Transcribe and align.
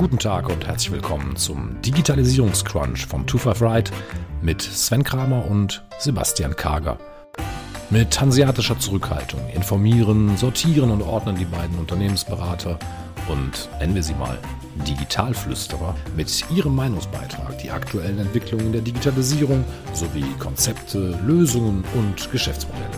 Guten 0.00 0.18
Tag 0.18 0.48
und 0.48 0.66
herzlich 0.66 0.92
willkommen 0.92 1.36
zum 1.36 1.76
Digitalisierungscrunch 1.82 3.04
von 3.04 3.28
25 3.28 3.60
Right 3.60 3.92
mit 4.40 4.62
Sven 4.62 5.04
Kramer 5.04 5.44
und 5.44 5.84
Sebastian 5.98 6.56
Kager. 6.56 6.96
Mit 7.90 8.18
hanseatischer 8.18 8.78
Zurückhaltung 8.78 9.46
informieren, 9.54 10.38
sortieren 10.38 10.90
und 10.90 11.02
ordnen 11.02 11.36
die 11.36 11.44
beiden 11.44 11.78
Unternehmensberater 11.78 12.78
und 13.28 13.68
nennen 13.78 13.94
wir 13.94 14.02
sie 14.02 14.14
mal 14.14 14.38
Digitalflüsterer 14.88 15.94
mit 16.16 16.50
ihrem 16.50 16.76
Meinungsbeitrag 16.76 17.58
die 17.58 17.70
aktuellen 17.70 18.20
Entwicklungen 18.20 18.72
der 18.72 18.80
Digitalisierung 18.80 19.66
sowie 19.92 20.24
Konzepte, 20.38 21.20
Lösungen 21.26 21.84
und 21.92 22.32
Geschäftsmodelle. 22.32 22.88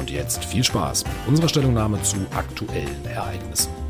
Und 0.00 0.10
jetzt 0.10 0.46
viel 0.46 0.64
Spaß 0.64 1.04
mit 1.04 1.28
unserer 1.28 1.50
Stellungnahme 1.50 2.00
zu 2.00 2.16
aktuellen 2.34 3.04
Ereignissen. 3.04 3.81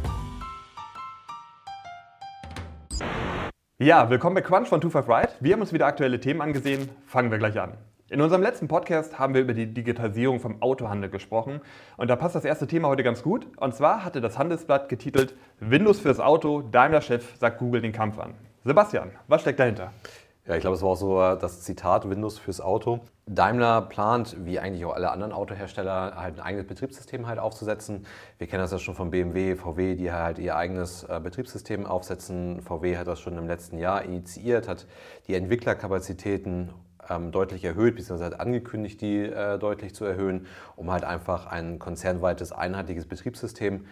Ja, 3.82 4.08
willkommen 4.08 4.36
bei 4.36 4.42
Crunch 4.42 4.68
von 4.68 4.80
25 4.80 5.10
Right. 5.12 5.34
Wir 5.40 5.54
haben 5.54 5.60
uns 5.60 5.72
wieder 5.72 5.86
aktuelle 5.86 6.20
Themen 6.20 6.40
angesehen. 6.40 6.88
Fangen 7.04 7.32
wir 7.32 7.38
gleich 7.38 7.58
an. 7.58 7.72
In 8.10 8.20
unserem 8.20 8.40
letzten 8.40 8.68
Podcast 8.68 9.18
haben 9.18 9.34
wir 9.34 9.40
über 9.40 9.54
die 9.54 9.66
Digitalisierung 9.66 10.38
vom 10.38 10.62
Autohandel 10.62 11.10
gesprochen 11.10 11.60
und 11.96 12.06
da 12.06 12.14
passt 12.14 12.36
das 12.36 12.44
erste 12.44 12.68
Thema 12.68 12.86
heute 12.86 13.02
ganz 13.02 13.24
gut. 13.24 13.48
Und 13.56 13.74
zwar 13.74 14.04
hatte 14.04 14.20
das 14.20 14.38
Handelsblatt 14.38 14.88
getitelt 14.88 15.34
Windows 15.58 15.98
fürs 15.98 16.20
Auto, 16.20 16.62
Daimler-Chef 16.62 17.36
sagt 17.40 17.58
Google 17.58 17.80
den 17.80 17.90
Kampf 17.90 18.20
an. 18.20 18.34
Sebastian, 18.62 19.10
was 19.26 19.40
steckt 19.40 19.58
dahinter? 19.58 19.90
Ja, 20.46 20.54
ich 20.54 20.60
glaube, 20.60 20.76
es 20.76 20.82
war 20.82 20.90
auch 20.90 20.96
so 20.96 21.16
das 21.18 21.62
Zitat 21.62 22.08
Windows 22.08 22.38
fürs 22.38 22.60
Auto. 22.60 23.00
Daimler 23.26 23.82
plant, 23.82 24.36
wie 24.44 24.58
eigentlich 24.58 24.84
auch 24.84 24.94
alle 24.94 25.10
anderen 25.12 25.32
Autohersteller, 25.32 26.14
halt 26.16 26.38
ein 26.38 26.40
eigenes 26.40 26.66
Betriebssystem 26.66 27.28
halt 27.28 27.38
aufzusetzen. 27.38 28.04
Wir 28.38 28.48
kennen 28.48 28.62
das 28.62 28.72
ja 28.72 28.78
schon 28.78 28.96
von 28.96 29.10
BMW, 29.10 29.54
VW, 29.54 29.94
die 29.94 30.10
halt 30.12 30.38
ihr 30.38 30.56
eigenes 30.56 31.04
äh, 31.04 31.20
Betriebssystem 31.22 31.86
aufsetzen. 31.86 32.62
VW 32.62 32.96
hat 32.96 33.06
das 33.06 33.20
schon 33.20 33.38
im 33.38 33.46
letzten 33.46 33.78
Jahr 33.78 34.02
initiiert, 34.02 34.68
hat 34.68 34.86
die 35.28 35.34
Entwicklerkapazitäten 35.34 36.70
ähm, 37.08 37.30
deutlich 37.30 37.64
erhöht, 37.64 37.94
beziehungsweise 37.94 38.34
hat 38.34 38.40
angekündigt, 38.40 39.00
die 39.00 39.20
äh, 39.20 39.56
deutlich 39.56 39.94
zu 39.94 40.04
erhöhen, 40.04 40.46
um 40.74 40.90
halt 40.90 41.04
einfach 41.04 41.46
ein 41.46 41.78
konzernweites, 41.78 42.50
einheitliches 42.50 43.06
Betriebssystem 43.06 43.86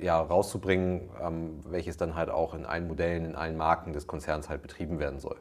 ja, 0.00 0.20
rauszubringen, 0.20 1.10
ähm, 1.22 1.60
welches 1.66 1.96
dann 1.96 2.14
halt 2.14 2.30
auch 2.30 2.54
in 2.54 2.64
allen 2.64 2.86
Modellen, 2.86 3.26
in 3.26 3.34
allen 3.34 3.56
Marken 3.56 3.92
des 3.92 4.06
Konzerns 4.06 4.48
halt 4.48 4.62
betrieben 4.62 4.98
werden 4.98 5.20
soll. 5.20 5.36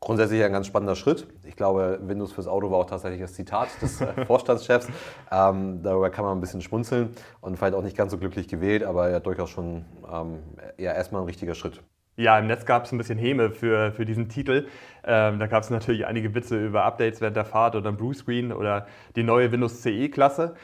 Grundsätzlich 0.00 0.44
ein 0.44 0.52
ganz 0.52 0.66
spannender 0.66 0.94
Schritt. 0.94 1.26
Ich 1.44 1.56
glaube, 1.56 1.98
Windows 2.02 2.32
fürs 2.32 2.46
Auto 2.46 2.70
war 2.70 2.78
auch 2.78 2.86
tatsächlich 2.86 3.20
das 3.20 3.32
Zitat 3.32 3.68
des 3.80 4.00
äh, 4.00 4.24
Vorstandschefs. 4.26 4.88
Ähm, 5.32 5.82
darüber 5.82 6.10
kann 6.10 6.24
man 6.24 6.36
ein 6.36 6.40
bisschen 6.40 6.60
schmunzeln 6.60 7.10
und 7.40 7.56
vielleicht 7.56 7.74
auch 7.74 7.82
nicht 7.82 7.96
ganz 7.96 8.12
so 8.12 8.18
glücklich 8.18 8.46
gewählt, 8.46 8.84
aber 8.84 9.10
ja 9.10 9.20
durchaus 9.20 9.50
schon 9.50 9.84
ähm, 10.12 10.42
ja, 10.76 10.92
erstmal 10.92 11.22
ein 11.22 11.26
richtiger 11.26 11.54
Schritt. 11.54 11.82
Ja, 12.18 12.38
im 12.38 12.46
Netz 12.46 12.64
gab 12.64 12.84
es 12.84 12.92
ein 12.92 12.98
bisschen 12.98 13.18
Häme 13.18 13.50
für, 13.50 13.92
für 13.92 14.06
diesen 14.06 14.28
Titel. 14.28 14.66
Ähm, 15.04 15.38
da 15.38 15.46
gab 15.46 15.62
es 15.62 15.70
natürlich 15.70 16.06
einige 16.06 16.34
Witze 16.34 16.64
über 16.64 16.84
Updates 16.84 17.20
während 17.20 17.36
der 17.36 17.44
Fahrt 17.44 17.74
oder 17.74 17.90
ein 17.90 17.96
Blue 17.96 18.14
Screen 18.14 18.52
oder 18.52 18.86
die 19.16 19.22
neue 19.22 19.52
Windows 19.52 19.82
CE-Klasse. 19.82 20.54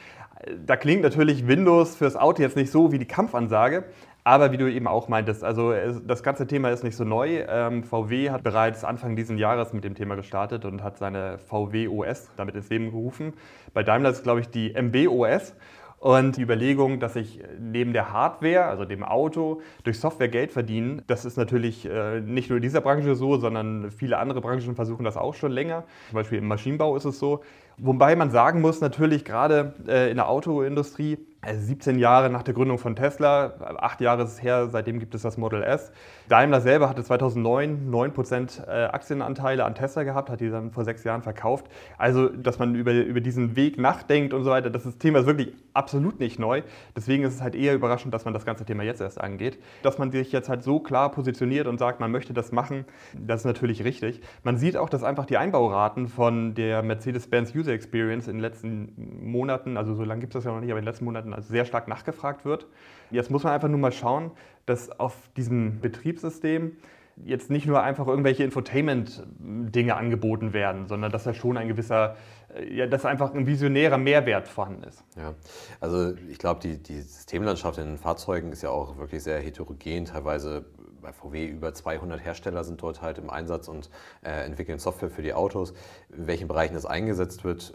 Da 0.65 0.75
klingt 0.75 1.03
natürlich 1.03 1.47
Windows 1.47 1.95
fürs 1.95 2.15
Auto 2.15 2.41
jetzt 2.41 2.55
nicht 2.55 2.71
so 2.71 2.91
wie 2.91 2.97
die 2.97 3.07
Kampfansage, 3.07 3.85
aber 4.23 4.51
wie 4.51 4.57
du 4.57 4.71
eben 4.71 4.87
auch 4.87 5.09
meintest, 5.09 5.43
also 5.43 5.73
das 6.05 6.23
ganze 6.23 6.47
Thema 6.47 6.69
ist 6.69 6.83
nicht 6.83 6.95
so 6.95 7.03
neu. 7.03 7.43
Ähm, 7.47 7.83
VW 7.83 8.29
hat 8.29 8.43
bereits 8.43 8.83
Anfang 8.83 9.15
dieses 9.15 9.37
Jahres 9.37 9.73
mit 9.73 9.83
dem 9.83 9.95
Thema 9.95 10.15
gestartet 10.15 10.63
und 10.63 10.81
hat 10.81 10.97
seine 10.97 11.37
VW 11.39 11.89
OS 11.89 12.29
damit 12.37 12.55
ins 12.55 12.69
Leben 12.69 12.91
gerufen. 12.91 13.33
Bei 13.73 13.83
Daimler 13.83 14.09
ist 14.09 14.17
es, 14.17 14.23
glaube 14.23 14.39
ich, 14.39 14.49
die 14.49 14.73
MB 14.73 15.07
OS. 15.09 15.53
Und 15.99 16.35
die 16.35 16.41
Überlegung, 16.41 16.99
dass 16.99 17.15
ich 17.15 17.39
neben 17.57 17.93
der 17.93 18.11
Hardware, 18.11 18.65
also 18.65 18.83
dem 18.83 19.05
Auto, 19.05 19.61
durch 19.85 20.01
Software 20.01 20.27
Geld 20.27 20.51
verdiene, 20.51 21.01
das 21.07 21.23
ist 21.23 21.37
natürlich 21.37 21.85
äh, 21.85 22.19
nicht 22.19 22.49
nur 22.49 22.57
in 22.57 22.61
dieser 22.61 22.81
Branche 22.81 23.15
so, 23.15 23.37
sondern 23.37 23.89
viele 23.89 24.17
andere 24.17 24.41
Branchen 24.41 24.75
versuchen 24.75 25.05
das 25.05 25.15
auch 25.15 25.33
schon 25.33 25.53
länger. 25.53 25.85
Zum 26.09 26.15
Beispiel 26.15 26.39
im 26.39 26.47
Maschinenbau 26.49 26.97
ist 26.97 27.05
es 27.05 27.19
so. 27.19 27.41
Wobei 27.77 28.17
man 28.17 28.31
sagen 28.31 28.59
muss, 28.59 28.81
natürlich 28.81 29.23
gerade 29.23 29.75
äh, 29.87 30.09
in 30.09 30.17
der 30.17 30.27
Autoindustrie, 30.27 31.19
17 31.51 31.99
Jahre 31.99 32.29
nach 32.29 32.43
der 32.43 32.53
Gründung 32.53 32.77
von 32.77 32.95
Tesla, 32.95 33.53
acht 33.77 33.99
Jahre 34.01 34.23
ist 34.23 34.33
es 34.33 34.43
her, 34.43 34.69
seitdem 34.69 34.99
gibt 34.99 35.13
es 35.13 35.23
das 35.23 35.37
Model 35.37 35.61
S. 35.63 35.91
Daimler 36.29 36.61
selber 36.61 36.87
hatte 36.87 37.03
2009 37.03 37.91
9% 37.91 38.65
äh, 38.65 38.85
Aktienanteile 38.85 39.65
an 39.65 39.75
Tesla 39.75 40.03
gehabt, 40.03 40.29
hat 40.29 40.39
die 40.39 40.49
dann 40.49 40.71
vor 40.71 40.85
sechs 40.85 41.03
Jahren 41.03 41.21
verkauft. 41.21 41.67
Also, 41.97 42.29
dass 42.29 42.59
man 42.59 42.75
über, 42.75 42.93
über 42.93 43.19
diesen 43.19 43.55
Weg 43.55 43.77
nachdenkt 43.77 44.33
und 44.33 44.43
so 44.43 44.51
weiter, 44.51 44.69
das 44.69 44.97
Thema 44.97 45.19
ist 45.19 45.25
wirklich 45.25 45.53
absolut 45.73 46.19
nicht 46.19 46.39
neu. 46.39 46.61
Deswegen 46.95 47.23
ist 47.23 47.35
es 47.35 47.41
halt 47.41 47.55
eher 47.55 47.73
überraschend, 47.73 48.13
dass 48.13 48.25
man 48.25 48.33
das 48.33 48.45
ganze 48.45 48.63
Thema 48.63 48.83
jetzt 48.83 49.01
erst 49.01 49.19
angeht. 49.19 49.57
Dass 49.81 49.97
man 49.97 50.11
sich 50.11 50.31
jetzt 50.31 50.47
halt 50.47 50.63
so 50.63 50.79
klar 50.79 51.11
positioniert 51.11 51.67
und 51.67 51.77
sagt, 51.77 51.99
man 51.99 52.11
möchte 52.11 52.33
das 52.33 52.51
machen, 52.51 52.85
das 53.13 53.41
ist 53.41 53.45
natürlich 53.45 53.83
richtig. 53.83 54.21
Man 54.43 54.57
sieht 54.57 54.77
auch, 54.77 54.89
dass 54.89 55.03
einfach 55.03 55.25
die 55.25 55.37
Einbauraten 55.37 56.07
von 56.07 56.53
der 56.53 56.83
Mercedes-Benz 56.83 57.53
User 57.53 57.73
Experience 57.73 58.27
in 58.27 58.35
den 58.35 58.41
letzten 58.41 58.93
Monaten, 59.21 59.77
also 59.77 59.93
so 59.93 60.03
lange 60.03 60.21
gibt 60.21 60.35
es 60.35 60.39
das 60.39 60.45
ja 60.45 60.53
noch 60.53 60.61
nicht, 60.61 60.71
aber 60.71 60.79
in 60.79 60.85
den 60.85 60.91
letzten 60.91 61.05
Monaten 61.05 61.32
also 61.33 61.49
sehr 61.49 61.65
stark 61.65 61.87
nachgefragt 61.87 62.45
wird. 62.45 62.67
Jetzt 63.11 63.31
muss 63.31 63.43
man 63.43 63.53
einfach 63.53 63.69
nur 63.69 63.79
mal 63.79 63.91
schauen, 63.91 64.31
dass 64.65 64.89
auf 64.99 65.15
diesem 65.35 65.79
Betriebssystem 65.81 66.77
jetzt 67.17 67.49
nicht 67.49 67.65
nur 67.65 67.83
einfach 67.83 68.07
irgendwelche 68.07 68.43
Infotainment-Dinge 68.43 69.95
angeboten 69.95 70.53
werden, 70.53 70.87
sondern 70.87 71.11
dass 71.11 71.23
da 71.23 71.33
schon 71.33 71.57
ein 71.57 71.67
gewisser, 71.67 72.15
äh, 72.55 72.73
ja, 72.73 72.87
dass 72.87 73.05
einfach 73.05 73.33
ein 73.33 73.45
visionärer 73.45 73.97
Mehrwert 73.97 74.47
vorhanden 74.47 74.83
ist. 74.83 75.03
Ja, 75.15 75.35
also 75.79 76.15
ich 76.29 76.39
glaube, 76.39 76.59
die, 76.61 76.81
die 76.81 77.01
Systemlandschaft 77.01 77.77
in 77.77 77.85
den 77.85 77.97
Fahrzeugen 77.97 78.51
ist 78.51 78.63
ja 78.63 78.69
auch 78.69 78.97
wirklich 78.97 79.23
sehr 79.23 79.39
heterogen. 79.39 80.05
Teilweise 80.05 80.65
bei 81.01 81.11
VW 81.11 81.45
über 81.45 81.73
200 81.73 82.23
Hersteller 82.23 82.63
sind 82.63 82.81
dort 82.81 83.01
halt 83.01 83.17
im 83.17 83.29
Einsatz 83.29 83.67
und 83.67 83.89
äh, 84.23 84.45
entwickeln 84.45 84.79
Software 84.79 85.09
für 85.09 85.21
die 85.21 85.33
Autos. 85.33 85.73
In 86.15 86.27
welchen 86.27 86.47
Bereichen 86.47 86.73
das 86.73 86.85
eingesetzt 86.85 87.43
wird, 87.43 87.73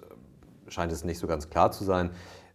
scheint 0.67 0.93
es 0.93 1.05
nicht 1.05 1.19
so 1.19 1.27
ganz 1.27 1.51
klar 1.51 1.71
zu 1.71 1.85
sein. 1.85 2.11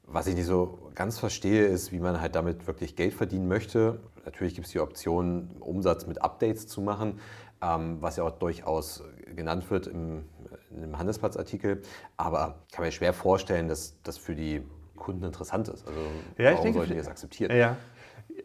Was 0.06 0.28
ich 0.28 0.36
nicht 0.36 0.46
so 0.46 0.92
ganz 0.96 1.18
verstehe, 1.18 1.66
ist, 1.66 1.92
wie 1.92 2.00
man 2.00 2.20
halt 2.20 2.36
damit 2.36 2.68
wirklich 2.68 2.96
Geld 2.96 3.14
verdienen 3.14 3.48
möchte. 3.48 4.00
Natürlich 4.26 4.56
gibt 4.56 4.68
es 4.68 4.74
die 4.74 4.80
Option, 4.80 5.50
Umsatz 5.60 6.06
mit 6.06 6.22
Updates 6.22 6.68
zu 6.68 6.82
machen, 6.82 7.20
ähm, 7.62 7.98
was 8.02 8.18
ja 8.18 8.24
auch 8.24 8.32
durchaus 8.32 9.04
genannt 9.36 9.70
wird 9.72 9.88
im, 9.88 10.26
im 10.72 10.98
Handelsplatzartikel. 10.98 11.82
Aber 12.18 12.56
ich 12.68 12.76
kann 12.76 12.86
mir 12.86 12.92
schwer 12.92 13.14
vorstellen, 13.14 13.68
dass 13.68 13.96
das 14.04 14.18
für 14.18 14.36
die 14.36 14.62
Kunden 14.96 15.24
interessant 15.24 15.68
ist. 15.68 15.88
Also 15.88 16.00
ja, 16.38 16.52
warum 16.52 16.64
denke, 16.64 16.80
sollte 16.80 16.94
ich 16.94 17.00
das 17.00 17.08
akzeptieren? 17.08 17.56
Ja. 17.56 17.78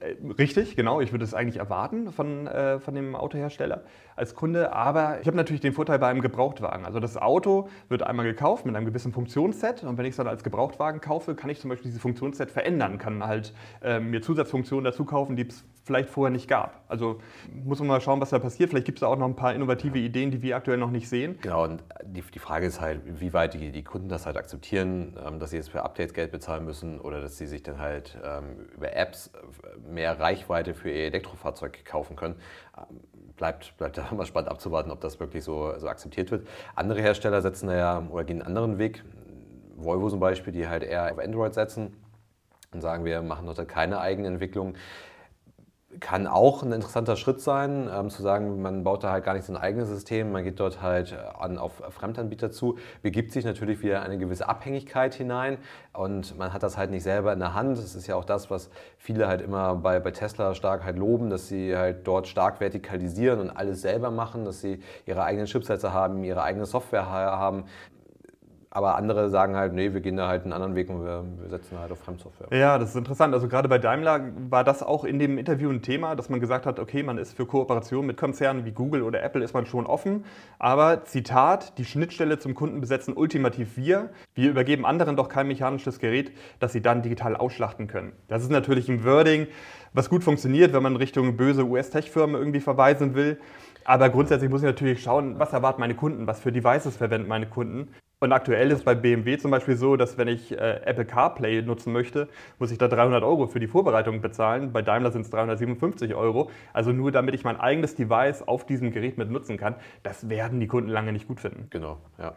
Äh, 0.01 0.15
richtig, 0.39 0.77
genau. 0.77 1.01
Ich 1.01 1.13
würde 1.13 1.25
es 1.25 1.35
eigentlich 1.35 1.57
erwarten 1.57 2.13
von, 2.13 2.47
äh, 2.47 2.79
von 2.79 2.95
dem 2.95 3.17
Autohersteller 3.17 3.83
als 4.17 4.35
Kunde. 4.35 4.73
Aber 4.73 5.21
ich 5.21 5.27
habe 5.27 5.37
natürlich 5.37 5.61
den 5.61 5.73
Vorteil 5.73 5.99
bei 5.99 6.09
einem 6.09 6.21
Gebrauchtwagen. 6.21 6.85
Also 6.85 7.01
das 7.01 7.17
Auto 7.17 7.69
wird 7.89 8.03
einmal 8.03 8.27
gekauft 8.27 8.65
mit 8.65 8.77
einem 8.77 8.87
gewissen 8.87 9.13
Funktionsset. 9.13 9.85
Und 9.85 9.99
wenn 9.99 10.05
ich 10.05 10.11
es 10.11 10.17
dann 10.17 10.29
als 10.29 10.45
Gebrauchtwagen 10.45 11.01
kaufe, 11.01 11.35
kann 11.35 11.51
ich 11.51 11.61
zum 11.61 11.71
Beispiel 11.71 11.91
dieses 11.91 12.01
Funktionsset 12.01 12.51
verändern. 12.51 12.99
Kann 12.99 13.27
halt 13.27 13.53
äh, 13.83 13.99
mir 13.99 14.23
Zusatzfunktionen 14.23 14.85
dazu 14.85 15.05
kaufen, 15.05 15.37
die 15.37 15.47
es 15.47 15.65
vielleicht 15.89 16.09
vorher 16.09 16.31
nicht 16.31 16.47
gab. 16.47 16.85
Also 16.87 17.19
muss 17.65 17.81
man 17.81 17.89
mal 17.89 18.01
schauen, 18.01 18.21
was 18.21 18.31
da 18.31 18.39
passiert. 18.39 18.71
Vielleicht 18.71 18.87
gibt 18.87 18.99
es 18.99 19.01
da 19.01 19.09
auch 19.09 19.17
noch 19.17 19.27
ein 19.27 19.35
paar 19.35 19.55
innovative 19.55 19.99
Ideen, 19.99 20.31
die 20.31 20.43
wir 20.43 20.55
aktuell 20.55 20.79
noch 20.79 20.91
nicht 20.91 21.09
sehen. 21.09 21.39
Genau, 21.43 21.65
und 21.65 21.83
die, 22.05 22.23
die 22.23 22.39
Frage 22.39 22.67
ist 22.67 22.81
halt, 22.81 23.01
wie 23.21 23.33
weit 23.33 23.55
die, 23.55 23.73
die 23.73 23.83
Kunden 23.83 24.09
das 24.09 24.27
halt 24.27 24.37
akzeptieren, 24.37 25.17
ähm, 25.27 25.41
dass 25.41 25.51
sie 25.51 25.57
jetzt 25.57 25.71
für 25.71 25.83
Updates 25.83 26.15
Geld 26.15 26.31
bezahlen 26.31 26.65
müssen 26.65 27.01
oder 27.01 27.21
dass 27.21 27.39
sie 27.39 27.47
sich 27.47 27.63
dann 27.63 27.79
halt 27.79 28.17
ähm, 28.23 28.69
über 28.77 28.95
Apps 28.95 29.29
äh, 29.29 29.91
mehr 29.91 30.21
Reichweite 30.21 30.75
für 30.75 30.91
ihr 30.91 31.07
Elektrofahrzeug 31.07 31.85
kaufen 31.85 32.15
können. 32.15 32.37
Ähm, 32.77 33.01
bleibt, 33.37 33.77
bleibt 33.79 33.97
da 33.97 34.07
mal 34.15 34.27
spannend 34.27 34.51
abzuwarten, 34.51 34.91
ob 34.91 35.01
das 35.01 35.19
wirklich 35.19 35.43
so, 35.43 35.73
so 35.79 35.89
akzeptiert 35.89 36.31
wird. 36.31 36.47
Andere 36.77 37.01
Hersteller 37.01 37.41
setzen 37.41 37.69
da 37.69 37.77
ja 37.77 38.07
oder 38.11 38.25
gehen 38.25 38.43
einen 38.43 38.47
anderen 38.47 38.79
Weg. 38.79 39.03
Volvo 39.77 40.11
zum 40.11 40.21
Beispiel, 40.21 40.53
die 40.53 40.69
halt 40.69 40.83
eher 40.83 41.11
auf 41.11 41.19
Android 41.19 41.55
setzen 41.55 41.97
und 42.73 42.81
sagen, 42.81 43.05
wir 43.05 43.23
machen 43.23 43.47
dort 43.47 43.67
keine 43.69 44.01
Eigenentwicklung 44.01 44.75
kann 46.01 46.27
auch 46.27 46.63
ein 46.63 46.73
interessanter 46.73 47.17
Schritt 47.17 47.41
sein, 47.41 47.89
ähm, 47.93 48.11
zu 48.11 48.23
sagen, 48.23 48.61
man 48.63 48.85
baut 48.85 49.05
da 49.05 49.13
halt 49.13 49.25
gar 49.25 49.35
nicht 49.35 49.45
so 49.45 49.53
ein 49.53 49.57
eigenes 49.57 49.89
System, 49.89 50.33
man 50.33 50.45
geht 50.45 50.61
dort 50.61 50.83
halt 50.83 51.17
an, 51.39 51.59
auf 51.59 51.83
Fremdanbieter 51.91 52.51
zu, 52.51 52.79
begibt 53.03 53.33
sich 53.33 53.45
natürlich 53.45 53.83
wieder 53.83 54.03
eine 54.03 54.19
gewisse 54.19 54.49
Abhängigkeit 54.49 55.15
hinein 55.15 55.59
und 55.93 56.37
man 56.39 56.53
hat 56.53 56.63
das 56.63 56.77
halt 56.77 56.91
nicht 56.91 57.03
selber 57.03 57.33
in 57.33 57.39
der 57.39 57.55
Hand. 57.55 57.79
Das 57.79 57.95
ist 57.95 58.07
ja 58.07 58.17
auch 58.17 58.25
das, 58.25 58.51
was 58.51 58.71
viele 58.97 59.29
halt 59.29 59.41
immer 59.41 59.75
bei, 59.77 60.01
bei 60.01 60.11
Tesla 60.11 60.55
stark 60.55 60.85
halt 60.85 60.99
loben, 60.99 61.31
dass 61.31 61.49
sie 61.49 61.77
halt 61.77 62.07
dort 62.07 62.29
stark 62.29 62.59
vertikalisieren 62.59 63.41
und 63.41 63.51
alles 63.51 63.83
selber 63.83 64.11
machen, 64.11 64.45
dass 64.45 64.61
sie 64.61 64.81
ihre 65.07 65.25
eigenen 65.25 65.47
Chipsätze 65.47 65.93
haben, 65.93 66.23
ihre 66.25 66.43
eigene 66.43 66.67
Software 66.67 67.07
haben 67.07 67.65
aber 68.71 68.97
andere 68.97 69.31
sagen 69.31 69.57
halt, 69.57 69.73
nee, 69.73 69.95
wir 69.95 70.01
gehen 70.01 70.17
da 70.17 70.29
halt 70.29 70.45
einen 70.45 70.53
anderen 70.53 70.75
Weg 70.75 70.91
und 70.91 71.03
wir, 71.03 71.25
wir 71.41 71.49
setzen 71.49 71.79
halt 71.79 71.91
auf 71.91 72.01
Fremdsoftware. 72.01 72.49
Ja, 72.57 72.79
das 72.79 72.91
ist 72.91 72.97
interessant. 72.97 73.33
Also 73.33 73.49
gerade 73.49 73.67
bei 73.69 73.79
Daimler 73.79 74.21
war 74.51 74.63
das 74.63 74.83
auch 74.83 75.05
in 75.05 75.19
dem 75.19 75.39
Interview 75.39 75.71
ein 75.71 75.81
Thema, 75.81 76.15
dass 76.17 76.29
man 76.29 76.39
gesagt 76.39 76.67
hat, 76.67 76.79
okay, 76.79 77.03
man 77.03 77.17
ist 77.17 77.35
für 77.35 77.47
Kooperationen 77.47 78.07
mit 78.07 78.19
Konzernen 78.19 78.67
wie 78.67 78.73
Google 78.73 79.03
oder 79.03 79.23
Apple 79.23 79.43
ist 79.43 79.55
man 79.55 79.65
schon 79.65 79.87
offen. 79.87 80.25
Aber 80.59 81.05
Zitat, 81.05 81.79
die 81.79 81.87
Schnittstelle 81.87 82.39
zum 82.39 82.55
Kunden 82.55 82.81
besetzen 82.81 83.17
ultimativ 83.17 83.77
wir. 83.79 84.11
Wir 84.35 84.51
übergeben 84.51 84.85
anderen 84.85 85.17
doch 85.17 85.31
kein 85.31 85.49
mechanisches 85.49 85.99
Gerät, 85.99 86.33
das 86.61 86.73
sie 86.73 86.83
dann 86.83 87.01
digital 87.01 87.37
ausschlachten 87.37 87.87
können. 87.87 88.13
Das 88.29 88.43
ist 88.43 88.51
natürlich 88.51 88.91
ein 88.91 89.03
Wording, 89.03 89.47
was 89.95 90.11
gut 90.11 90.23
funktioniert, 90.23 90.75
wenn 90.75 90.83
man 90.83 90.97
Richtung 90.97 91.39
böse 91.39 91.65
US-Tech-Firmen 91.65 92.37
irgendwie 92.37 92.61
verweisen 92.61 93.15
will. 93.15 93.39
Aber 93.85 94.11
grundsätzlich 94.11 94.51
muss 94.51 94.61
ich 94.61 94.67
natürlich 94.67 95.03
schauen, 95.03 95.39
was 95.39 95.55
erwarten 95.55 95.81
meine 95.81 95.95
Kunden, 95.95 96.27
was 96.27 96.41
für 96.41 96.53
Devices 96.53 96.99
verwenden 96.99 97.29
meine 97.29 97.47
Kunden. 97.47 97.89
Und 98.21 98.33
aktuell 98.33 98.73
ist 98.73 98.85
bei 98.85 98.97
BMW 98.97 99.39
zum 99.39 99.53
Beispiel 99.53 99.77
so, 99.77 99.97
dass 99.97 100.19
wenn 100.19 100.27
ich 100.27 100.51
äh, 100.51 100.81
Apple 100.85 101.05
CarPlay 101.05 101.63
nutzen 101.63 101.93
möchte, 101.93 102.29
muss 102.59 102.73
ich 102.73 102.79
da 102.79 102.89
300 102.89 103.23
Euro 103.23 103.47
für 103.47 103.61
die 103.61 103.69
Vorbereitung 103.69 104.21
bezahlen. 104.21 104.73
Bei 104.73 104.83
Daimler 104.83 105.13
sind 105.13 105.23
es 105.23 105.31
357 105.31 106.15
Euro. 106.17 106.51
Also 106.73 106.91
nur 106.91 107.13
damit 107.13 107.37
ich 107.37 107.45
mein 107.45 107.61
eigenes 107.61 107.95
Device 107.95 108.43
auf 108.43 108.67
diesem 108.67 108.91
Gerät 108.91 109.19
mit 109.19 109.31
nutzen 109.31 109.57
kann. 109.57 109.77
Das 110.03 110.29
werden 110.29 110.59
die 110.59 110.67
Kunden 110.67 110.91
lange 110.91 111.13
nicht 111.13 111.29
gut 111.29 111.39
finden. 111.39 111.69
Genau, 111.71 111.99
ja. 112.19 112.35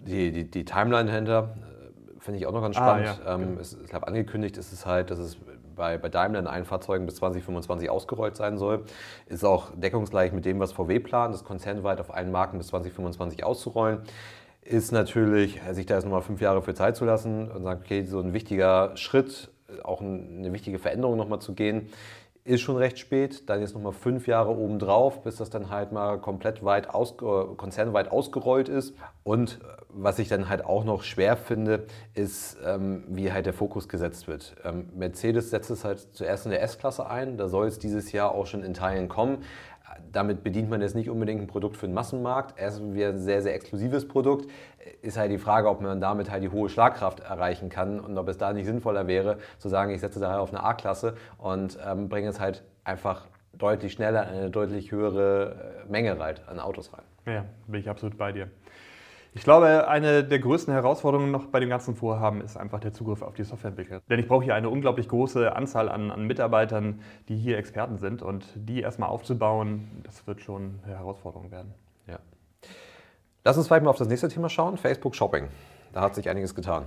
Die, 0.00 0.32
die, 0.32 0.50
die 0.50 0.64
Timeline-Händler 0.64 1.54
äh, 1.56 2.20
finde 2.20 2.40
ich 2.40 2.46
auch 2.46 2.52
noch 2.52 2.62
ganz 2.62 2.74
spannend. 2.74 3.20
Ah, 3.24 3.28
ja, 3.28 3.34
ähm, 3.36 3.40
genau. 3.50 3.60
es, 3.60 3.78
ich 3.80 3.94
habe 3.94 4.08
angekündigt, 4.08 4.56
ist 4.56 4.72
es 4.72 4.86
halt, 4.86 5.12
dass 5.12 5.20
es 5.20 5.38
bei, 5.76 5.98
bei 5.98 6.08
Daimler 6.08 6.40
in 6.40 6.46
allen 6.48 6.64
Fahrzeugen 6.64 7.06
bis 7.06 7.14
2025 7.16 7.90
ausgerollt 7.90 8.36
sein 8.36 8.58
soll. 8.58 8.84
Ist 9.26 9.44
auch 9.44 9.70
deckungsgleich 9.76 10.32
mit 10.32 10.44
dem, 10.44 10.58
was 10.58 10.72
VW 10.72 10.98
plant, 10.98 11.32
das 11.32 11.44
konzernweit 11.44 12.00
auf 12.00 12.12
allen 12.12 12.32
Marken 12.32 12.58
bis 12.58 12.68
2025 12.68 13.44
auszurollen. 13.44 14.00
Ist 14.64 14.92
natürlich, 14.92 15.60
sich 15.72 15.84
da 15.84 15.94
jetzt 15.96 16.04
nochmal 16.04 16.22
fünf 16.22 16.40
Jahre 16.40 16.62
für 16.62 16.74
Zeit 16.74 16.96
zu 16.96 17.04
lassen 17.04 17.50
und 17.50 17.62
sagen, 17.62 17.80
okay, 17.84 18.04
so 18.04 18.18
ein 18.18 18.32
wichtiger 18.32 18.96
Schritt, 18.96 19.50
auch 19.82 20.00
eine 20.00 20.52
wichtige 20.52 20.78
Veränderung 20.78 21.18
nochmal 21.18 21.40
zu 21.40 21.52
gehen, 21.52 21.88
ist 22.44 22.60
schon 22.60 22.76
recht 22.76 22.98
spät. 22.98 23.48
Dann 23.48 23.60
jetzt 23.60 23.74
nochmal 23.74 23.92
fünf 23.92 24.26
Jahre 24.26 24.56
obendrauf, 24.56 25.22
bis 25.22 25.36
das 25.36 25.50
dann 25.50 25.70
halt 25.70 25.92
mal 25.92 26.18
komplett 26.18 26.64
weit 26.64 26.90
aus, 26.90 27.16
konzernweit 27.16 28.10
ausgerollt 28.10 28.68
ist. 28.68 28.94
Und 29.22 29.60
was 29.88 30.18
ich 30.18 30.28
dann 30.28 30.48
halt 30.48 30.64
auch 30.64 30.84
noch 30.84 31.02
schwer 31.02 31.36
finde, 31.36 31.86
ist, 32.14 32.56
ähm, 32.64 33.04
wie 33.08 33.32
halt 33.32 33.46
der 33.46 33.54
Fokus 33.54 33.88
gesetzt 33.88 34.28
wird. 34.28 34.56
Ähm, 34.64 34.88
Mercedes 34.94 35.50
setzt 35.50 35.70
es 35.70 35.84
halt 35.84 36.00
zuerst 36.12 36.44
in 36.44 36.50
der 36.50 36.62
S-Klasse 36.62 37.08
ein. 37.08 37.36
Da 37.36 37.48
soll 37.48 37.66
es 37.66 37.78
dieses 37.78 38.12
Jahr 38.12 38.32
auch 38.32 38.46
schon 38.46 38.62
in 38.62 38.74
Teilen 38.74 39.08
kommen. 39.08 39.38
Damit 40.12 40.42
bedient 40.42 40.70
man 40.70 40.80
jetzt 40.80 40.94
nicht 40.94 41.10
unbedingt 41.10 41.40
ein 41.40 41.46
Produkt 41.46 41.76
für 41.76 41.86
den 41.86 41.94
Massenmarkt. 41.94 42.58
Er 42.58 42.68
ist 42.68 42.80
ein 42.80 42.94
sehr, 43.18 43.42
sehr 43.42 43.54
exklusives 43.54 44.06
Produkt. 44.06 44.50
Ist 45.02 45.16
halt 45.16 45.30
die 45.30 45.38
Frage, 45.38 45.68
ob 45.68 45.80
man 45.80 46.00
damit 46.00 46.30
halt 46.30 46.42
die 46.42 46.50
hohe 46.50 46.68
Schlagkraft 46.68 47.20
erreichen 47.20 47.68
kann 47.68 48.00
und 48.00 48.16
ob 48.18 48.28
es 48.28 48.38
da 48.38 48.52
nicht 48.52 48.66
sinnvoller 48.66 49.06
wäre, 49.06 49.38
zu 49.58 49.68
sagen, 49.68 49.90
ich 49.90 50.00
setze 50.00 50.20
daher 50.20 50.40
auf 50.40 50.50
eine 50.50 50.62
A-Klasse 50.62 51.16
und 51.38 51.78
ähm, 51.84 52.08
bringe 52.08 52.28
es 52.28 52.40
halt 52.40 52.62
einfach 52.84 53.26
deutlich 53.52 53.92
schneller 53.92 54.28
in 54.30 54.38
eine 54.38 54.50
deutlich 54.50 54.92
höhere 54.92 55.84
äh, 55.86 55.90
Menge 55.90 56.18
an 56.46 56.60
Autos 56.60 56.92
rein. 56.92 57.02
Ja, 57.26 57.44
bin 57.66 57.80
ich 57.80 57.88
absolut 57.88 58.18
bei 58.18 58.32
dir. 58.32 58.48
Ich 59.36 59.42
glaube, 59.42 59.88
eine 59.88 60.22
der 60.22 60.38
größten 60.38 60.72
Herausforderungen 60.72 61.32
noch 61.32 61.46
bei 61.46 61.58
dem 61.58 61.68
ganzen 61.68 61.96
Vorhaben 61.96 62.40
ist 62.40 62.56
einfach 62.56 62.78
der 62.78 62.92
Zugriff 62.92 63.20
auf 63.20 63.34
die 63.34 63.42
Softwareentwickler. 63.42 64.00
Denn 64.08 64.20
ich 64.20 64.28
brauche 64.28 64.44
hier 64.44 64.54
eine 64.54 64.70
unglaublich 64.70 65.08
große 65.08 65.56
Anzahl 65.56 65.88
an, 65.88 66.12
an, 66.12 66.24
Mitarbeitern, 66.24 67.00
die 67.28 67.36
hier 67.36 67.58
Experten 67.58 67.98
sind. 67.98 68.22
Und 68.22 68.46
die 68.54 68.80
erstmal 68.80 69.08
aufzubauen, 69.08 69.88
das 70.04 70.24
wird 70.28 70.40
schon 70.40 70.78
eine 70.84 70.96
Herausforderung 70.96 71.50
werden. 71.50 71.74
Ja. 72.06 72.20
Lass 73.42 73.56
uns 73.58 73.66
vielleicht 73.66 73.82
mal 73.82 73.90
auf 73.90 73.98
das 73.98 74.06
nächste 74.06 74.28
Thema 74.28 74.48
schauen: 74.48 74.76
Facebook 74.76 75.16
Shopping. 75.16 75.48
Da 75.94 76.00
hat 76.00 76.16
sich 76.16 76.28
einiges 76.28 76.56
getan. 76.56 76.86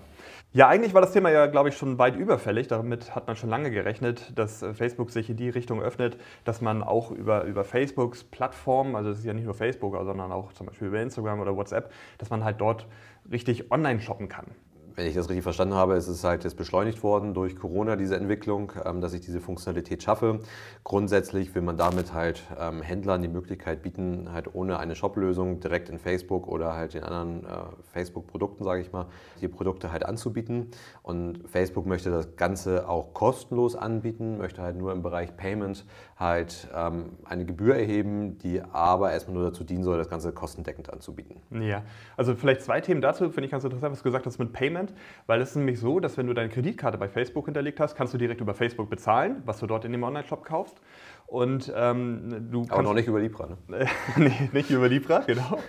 Ja, 0.52 0.68
eigentlich 0.68 0.94
war 0.94 1.00
das 1.00 1.14
Thema 1.14 1.32
ja, 1.32 1.46
glaube 1.46 1.70
ich, 1.70 1.78
schon 1.78 1.98
weit 1.98 2.18
überfällig. 2.18 2.68
Damit 2.68 3.16
hat 3.16 3.26
man 3.28 3.38
schon 3.38 3.50
lange 3.50 3.72
gerechnet, 3.72 4.38
dass 4.38 4.62
äh, 4.62 4.74
Facebook 4.74 5.12
sich 5.12 5.30
in 5.30 5.38
die 5.38 5.48
Richtung 5.48 5.82
öffnet, 5.82 6.18
dass 6.44 6.60
man 6.60 6.84
auch 6.84 7.12
über, 7.12 7.46
über 7.46 7.64
Facebooks 7.64 8.26
Plattformen, 8.26 8.98
also 8.98 9.10
es 9.10 9.20
ist 9.20 9.26
ja 9.26 9.34
nicht 9.34 9.46
nur 9.46 9.54
Facebook, 9.54 9.96
sondern 9.96 10.34
auch 10.34 10.52
zum 10.52 10.68
Beispiel 10.68 10.90
über 10.90 11.02
Instagram 11.02 11.40
oder 11.40 11.56
WhatsApp, 11.56 11.90
dass 12.18 12.30
man 12.30 12.44
halt 12.44 12.60
dort 12.60 12.86
richtig 13.32 13.72
online 13.72 14.02
shoppen 14.02 14.28
kann 14.28 14.48
wenn 14.98 15.06
ich 15.06 15.14
das 15.14 15.30
richtig 15.30 15.44
verstanden 15.44 15.76
habe, 15.76 15.94
ist 15.94 16.08
es 16.08 16.24
halt 16.24 16.44
jetzt 16.44 16.58
beschleunigt 16.58 17.04
worden 17.04 17.36
durch 17.36 17.56
Corona, 17.56 17.96
diese 17.96 18.16
Entwicklung, 18.16 18.74
ähm, 18.84 19.00
dass 19.00 19.14
ich 19.14 19.22
diese 19.22 19.40
Funktionalität 19.40 20.02
schaffe. 20.02 20.40
Grundsätzlich 20.84 21.54
will 21.54 21.62
man 21.62 21.78
damit 21.78 22.14
halt 22.14 22.42
ähm, 22.60 22.82
Händlern 22.82 23.22
die 23.22 23.28
Möglichkeit 23.28 23.84
bieten, 23.84 24.34
halt 24.34 24.56
ohne 24.56 24.80
eine 24.80 24.96
Shop-Lösung 24.96 25.60
direkt 25.60 25.90
in 25.90 26.00
Facebook 26.00 26.48
oder 26.48 26.74
halt 26.74 26.96
in 26.96 27.04
anderen 27.04 27.46
äh, 27.46 27.48
Facebook-Produkten, 27.94 28.64
sage 28.64 28.82
ich 28.82 28.92
mal, 28.92 29.06
die 29.40 29.48
Produkte 29.48 29.92
halt 29.92 30.04
anzubieten. 30.04 30.72
Und 31.04 31.48
Facebook 31.48 31.86
möchte 31.86 32.10
das 32.10 32.36
Ganze 32.36 32.90
auch 32.90 33.14
kostenlos 33.14 33.76
anbieten, 33.76 34.40
möchte 34.40 34.64
halt 34.64 34.78
nur 34.78 34.94
im 34.94 35.04
Bereich 35.04 35.38
Payment 35.38 35.86
halt 36.18 36.70
ähm, 36.76 37.12
eine 37.24 37.46
Gebühr 37.46 37.76
erheben, 37.76 38.40
die 38.40 38.64
aber 38.64 39.12
erstmal 39.12 39.36
nur 39.36 39.46
dazu 39.46 39.64
dienen 39.64 39.84
soll, 39.84 40.00
das 40.00 40.10
Ganze 40.10 40.32
kostendeckend 40.32 40.92
anzubieten. 40.92 41.36
Ja, 41.52 41.84
also 42.16 42.34
vielleicht 42.34 42.64
zwei 42.64 42.82
Themen 42.82 43.02
dazu, 43.02 43.26
finde 43.26 43.46
ich 43.46 43.52
ganz 43.52 43.64
interessant, 43.64 43.92
was 43.92 44.00
du 44.00 44.04
gesagt 44.04 44.26
hast 44.26 44.40
mit 44.40 44.52
Payment, 44.54 44.87
weil 45.26 45.42
es 45.42 45.52
ist 45.52 45.56
nämlich 45.56 45.80
so, 45.80 46.00
dass 46.00 46.18
wenn 46.18 46.28
du 46.28 46.34
deine 46.34 46.50
Kreditkarte 46.50 46.98
bei 46.98 47.10
Facebook 47.10 47.46
hinterlegt 47.46 47.80
hast, 47.80 47.96
kannst 47.96 48.14
du 48.14 48.18
direkt 48.18 48.42
über 48.42 48.54
Facebook 48.54 48.90
bezahlen, 48.90 49.42
was 49.46 49.60
du 49.60 49.68
dort 49.68 49.86
in 49.86 49.92
dem 49.92 50.04
Online-Shop 50.04 50.44
kaufst. 50.44 50.80
Und 51.28 51.74
ähm, 51.76 52.48
du 52.52 52.66
Aber 52.70 52.84
noch 52.84 52.94
nicht 52.94 53.08
über 53.08 53.20
Libra, 53.20 53.48
ne? 53.48 53.86
nee, 54.16 54.50
nicht 54.54 54.70
über 54.70 54.88
Libra, 54.88 55.20
genau. 55.28 55.60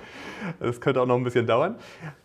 Das 0.61 0.81
könnte 0.81 1.03
auch 1.03 1.07
noch 1.07 1.17
ein 1.17 1.25
bisschen 1.25 1.49
dauern. 1.49 1.75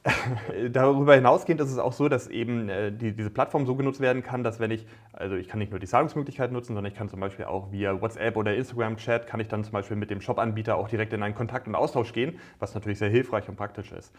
Darüber 0.69 1.15
hinausgehend 1.15 1.59
ist 1.59 1.71
es 1.71 1.79
auch 1.79 1.93
so, 1.93 2.09
dass 2.09 2.27
eben 2.27 2.69
äh, 2.69 2.91
die, 2.91 3.15
diese 3.15 3.31
Plattform 3.31 3.65
so 3.65 3.75
genutzt 3.75 4.01
werden 4.01 4.21
kann, 4.21 4.43
dass 4.43 4.59
wenn 4.59 4.69
ich, 4.69 4.85
also 5.13 5.35
ich 5.35 5.47
kann 5.47 5.57
nicht 5.57 5.71
nur 5.71 5.79
die 5.79 5.87
Zahlungsmöglichkeit 5.87 6.51
nutzen, 6.51 6.75
sondern 6.75 6.85
ich 6.85 6.95
kann 6.95 7.09
zum 7.09 7.19
Beispiel 7.21 7.45
auch 7.45 7.71
via 7.71 7.99
WhatsApp 7.99 8.37
oder 8.37 8.53
Instagram-Chat, 8.53 9.25
kann 9.25 9.39
ich 9.39 9.47
dann 9.47 9.63
zum 9.63 9.73
Beispiel 9.73 9.97
mit 9.97 10.11
dem 10.11 10.21
Shop-Anbieter 10.21 10.75
auch 10.77 10.87
direkt 10.87 11.11
in 11.13 11.23
einen 11.23 11.33
Kontakt 11.33 11.67
und 11.67 11.73
Austausch 11.73 12.13
gehen, 12.13 12.39
was 12.59 12.75
natürlich 12.75 12.99
sehr 12.99 13.09
hilfreich 13.09 13.49
und 13.49 13.55
praktisch 13.55 13.91
ist 13.91 14.13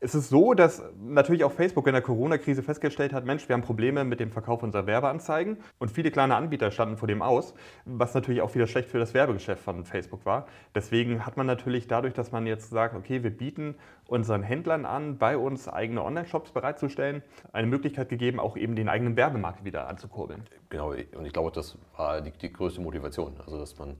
es 0.00 0.14
ist 0.14 0.28
so, 0.28 0.52
dass 0.52 0.82
natürlich 0.98 1.42
auch 1.44 1.52
Facebook 1.52 1.86
in 1.86 1.94
der 1.94 2.02
Corona-Krise 2.02 2.62
festgestellt 2.62 3.12
hat, 3.14 3.24
Mensch, 3.24 3.48
wir 3.48 3.54
haben 3.54 3.62
Probleme 3.62 4.04
mit 4.04 4.20
dem 4.20 4.30
Verkauf 4.30 4.62
unserer 4.62 4.86
Werbeanzeigen 4.86 5.56
und 5.78 5.90
viele 5.90 6.10
kleine 6.10 6.36
Anbieter 6.36 6.70
standen 6.70 6.98
vor 6.98 7.08
dem 7.08 7.22
aus, 7.22 7.54
was 7.86 8.12
natürlich 8.12 8.42
auch 8.42 8.54
wieder 8.54 8.66
schlecht 8.66 8.90
für 8.90 8.98
das 8.98 9.14
Werbegeschäft 9.14 9.62
von 9.62 9.84
Facebook 9.84 10.26
war. 10.26 10.46
Deswegen 10.74 11.24
hat 11.24 11.38
man 11.38 11.46
natürlich 11.46 11.86
dadurch, 11.88 12.12
dass 12.12 12.30
man 12.30 12.46
jetzt 12.46 12.68
sagt, 12.68 12.94
okay, 12.94 13.22
wir 13.22 13.30
bieten 13.30 13.74
unseren 14.06 14.42
Händlern 14.42 14.84
an, 14.84 15.16
bei 15.16 15.38
uns 15.38 15.66
eigene 15.66 16.04
Online-Shops 16.04 16.52
bereitzustellen, 16.52 17.22
eine 17.52 17.66
Möglichkeit 17.66 18.10
gegeben, 18.10 18.38
auch 18.38 18.56
eben 18.56 18.76
den 18.76 18.90
eigenen 18.90 19.16
Werbemarkt 19.16 19.64
wieder 19.64 19.88
anzukurbeln. 19.88 20.42
Genau, 20.68 20.90
und 20.90 21.24
ich 21.24 21.32
glaube, 21.32 21.50
das 21.52 21.78
war 21.96 22.20
die, 22.20 22.32
die 22.32 22.52
größte 22.52 22.82
Motivation, 22.82 23.34
also 23.44 23.58
dass 23.58 23.78
man 23.78 23.96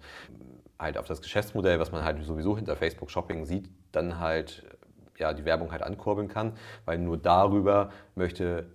halt 0.79 0.99
auf 0.99 1.07
das 1.07 1.23
Geschäftsmodell, 1.23 1.81
was 1.81 1.91
man 1.91 2.05
halt 2.05 2.23
sowieso 2.23 2.55
hinter 2.55 2.77
Facebook 2.77 3.11
Shopping 3.11 3.47
sieht, 3.47 3.71
dann 3.93 4.21
halt 4.21 4.63
ja, 5.19 5.33
die 5.33 5.45
Werbung 5.45 5.73
halt 5.73 5.83
ankurbeln 5.83 6.29
kann, 6.29 6.53
weil 6.85 6.99
nur 6.99 7.17
darüber 7.19 7.91
möchte 8.15 8.67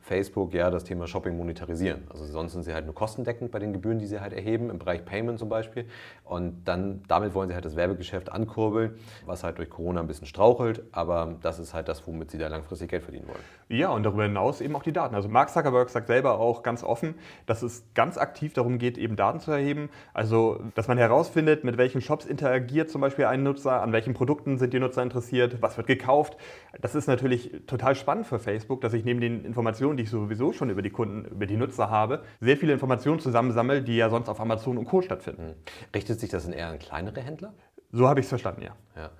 Facebook 0.00 0.54
ja 0.54 0.70
das 0.70 0.84
Thema 0.84 1.06
Shopping 1.06 1.36
monetarisieren. 1.36 2.02
Also 2.10 2.24
sonst 2.24 2.52
sind 2.52 2.62
sie 2.62 2.74
halt 2.74 2.84
nur 2.84 2.94
kostendeckend 2.94 3.50
bei 3.50 3.58
den 3.58 3.72
Gebühren, 3.72 3.98
die 3.98 4.06
sie 4.06 4.20
halt 4.20 4.32
erheben, 4.32 4.70
im 4.70 4.78
Bereich 4.78 5.04
Payment 5.04 5.38
zum 5.38 5.48
Beispiel. 5.48 5.86
Und 6.24 6.64
dann 6.64 7.02
damit 7.08 7.34
wollen 7.34 7.48
sie 7.48 7.54
halt 7.54 7.64
das 7.64 7.76
Werbegeschäft 7.76 8.30
ankurbeln, 8.30 8.94
was 9.26 9.44
halt 9.44 9.58
durch 9.58 9.70
Corona 9.70 10.00
ein 10.00 10.06
bisschen 10.06 10.26
strauchelt, 10.26 10.82
aber 10.92 11.36
das 11.42 11.58
ist 11.58 11.74
halt 11.74 11.88
das, 11.88 12.06
womit 12.06 12.30
sie 12.30 12.38
da 12.38 12.48
langfristig 12.48 12.90
Geld 12.90 13.02
verdienen 13.02 13.26
wollen. 13.26 13.42
Ja, 13.68 13.90
und 13.90 14.02
darüber 14.02 14.24
hinaus 14.24 14.60
eben 14.60 14.74
auch 14.74 14.82
die 14.82 14.92
Daten. 14.92 15.14
Also 15.14 15.28
Mark 15.28 15.50
Zuckerberg 15.50 15.90
sagt 15.90 16.08
selber 16.08 16.40
auch 16.40 16.62
ganz 16.62 16.82
offen, 16.82 17.14
dass 17.46 17.62
es 17.62 17.84
ganz 17.94 18.18
aktiv 18.18 18.52
darum 18.52 18.78
geht, 18.78 18.98
eben 18.98 19.16
Daten 19.16 19.40
zu 19.40 19.50
erheben. 19.52 19.90
Also, 20.12 20.60
dass 20.74 20.88
man 20.88 20.98
herausfindet, 20.98 21.64
mit 21.64 21.78
welchen 21.78 22.00
Shops 22.00 22.26
interagiert 22.26 22.90
zum 22.90 23.00
Beispiel 23.00 23.26
ein 23.26 23.42
Nutzer, 23.42 23.82
an 23.82 23.92
welchen 23.92 24.14
Produkten 24.14 24.58
sind 24.58 24.72
die 24.72 24.80
Nutzer 24.80 25.02
interessiert, 25.02 25.62
was 25.62 25.76
wird 25.76 25.86
gekauft. 25.86 26.36
Das 26.80 26.94
ist 26.94 27.06
natürlich 27.06 27.52
total 27.66 27.94
spannend 27.94 28.26
für 28.26 28.38
Facebook, 28.38 28.80
dass 28.80 28.92
ich 28.92 29.04
neben 29.04 29.20
den 29.20 29.44
Informationen 29.44 29.79
Informationen, 29.80 29.96
die 29.96 30.02
ich 30.02 30.10
sowieso 30.10 30.52
schon 30.52 30.68
über 30.68 30.82
die 30.82 30.90
Kunden, 30.90 31.24
über 31.24 31.46
die 31.46 31.56
Nutzer 31.56 31.88
habe, 31.88 32.22
sehr 32.40 32.56
viele 32.58 32.74
Informationen 32.74 33.18
zusammensammle, 33.18 33.82
die 33.82 33.96
ja 33.96 34.10
sonst 34.10 34.28
auf 34.28 34.38
Amazon 34.38 34.76
und 34.76 34.84
Co. 34.84 35.00
stattfinden. 35.00 35.48
Hm. 35.48 35.54
Richtet 35.94 36.20
sich 36.20 36.28
das 36.28 36.44
in 36.44 36.52
eher 36.52 36.68
an 36.68 36.78
kleinere 36.78 37.20
Händler? 37.20 37.54
So 37.90 38.06
habe 38.06 38.20
ich 38.20 38.26
es 38.26 38.28
verstanden, 38.28 38.62
ja. 38.62 38.76
ja. 38.94 39.10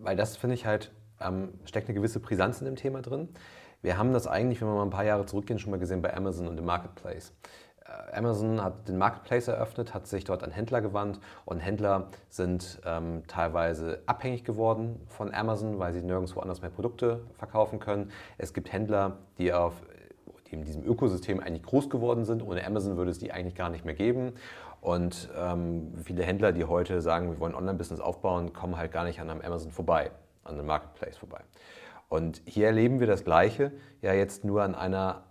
Weil 0.00 0.16
das 0.16 0.36
finde 0.36 0.54
ich 0.54 0.66
halt, 0.66 0.92
ähm, 1.20 1.54
steckt 1.64 1.88
eine 1.88 1.94
gewisse 1.94 2.20
Brisanz 2.20 2.60
in 2.60 2.66
dem 2.66 2.76
Thema 2.76 3.00
drin. 3.00 3.30
Wir 3.80 3.96
haben 3.96 4.12
das 4.12 4.26
eigentlich, 4.26 4.60
wenn 4.60 4.68
wir 4.68 4.74
mal 4.74 4.82
ein 4.82 4.90
paar 4.90 5.04
Jahre 5.04 5.24
zurückgehen, 5.24 5.58
schon 5.58 5.70
mal 5.70 5.78
gesehen 5.78 6.02
bei 6.02 6.14
Amazon 6.14 6.48
und 6.48 6.56
dem 6.56 6.66
Marketplace. 6.66 7.32
Amazon 8.12 8.62
hat 8.62 8.88
den 8.88 8.98
Marketplace 8.98 9.48
eröffnet, 9.48 9.94
hat 9.94 10.06
sich 10.06 10.24
dort 10.24 10.42
an 10.42 10.50
Händler 10.50 10.80
gewandt 10.80 11.20
und 11.44 11.60
Händler 11.60 12.08
sind 12.28 12.80
ähm, 12.84 13.22
teilweise 13.26 14.00
abhängig 14.06 14.44
geworden 14.44 15.00
von 15.06 15.34
Amazon, 15.34 15.78
weil 15.78 15.92
sie 15.92 16.02
nirgendwo 16.02 16.40
anders 16.40 16.60
mehr 16.60 16.70
Produkte 16.70 17.20
verkaufen 17.38 17.80
können. 17.80 18.10
Es 18.36 18.52
gibt 18.52 18.72
Händler, 18.72 19.18
die, 19.38 19.52
auf, 19.52 19.74
die 20.46 20.56
in 20.56 20.64
diesem 20.64 20.84
Ökosystem 20.84 21.40
eigentlich 21.40 21.62
groß 21.62 21.90
geworden 21.90 22.24
sind. 22.24 22.42
Ohne 22.42 22.66
Amazon 22.66 22.96
würde 22.96 23.10
es 23.10 23.18
die 23.18 23.32
eigentlich 23.32 23.54
gar 23.54 23.70
nicht 23.70 23.84
mehr 23.84 23.94
geben. 23.94 24.34
Und 24.80 25.28
ähm, 25.36 25.92
viele 26.04 26.22
Händler, 26.22 26.52
die 26.52 26.64
heute 26.64 27.00
sagen, 27.00 27.30
wir 27.30 27.40
wollen 27.40 27.54
Online-Business 27.54 28.00
aufbauen, 28.00 28.52
kommen 28.52 28.76
halt 28.76 28.92
gar 28.92 29.04
nicht 29.04 29.20
an 29.20 29.28
einem 29.28 29.40
Amazon 29.40 29.72
vorbei, 29.72 30.10
an 30.44 30.54
einem 30.54 30.66
Marketplace 30.66 31.16
vorbei. 31.16 31.40
Und 32.08 32.40
hier 32.44 32.66
erleben 32.66 33.00
wir 33.00 33.06
das 33.06 33.24
Gleiche, 33.24 33.72
ja 34.02 34.12
jetzt 34.12 34.44
nur 34.44 34.62
an 34.62 34.74
einer, 34.74 35.24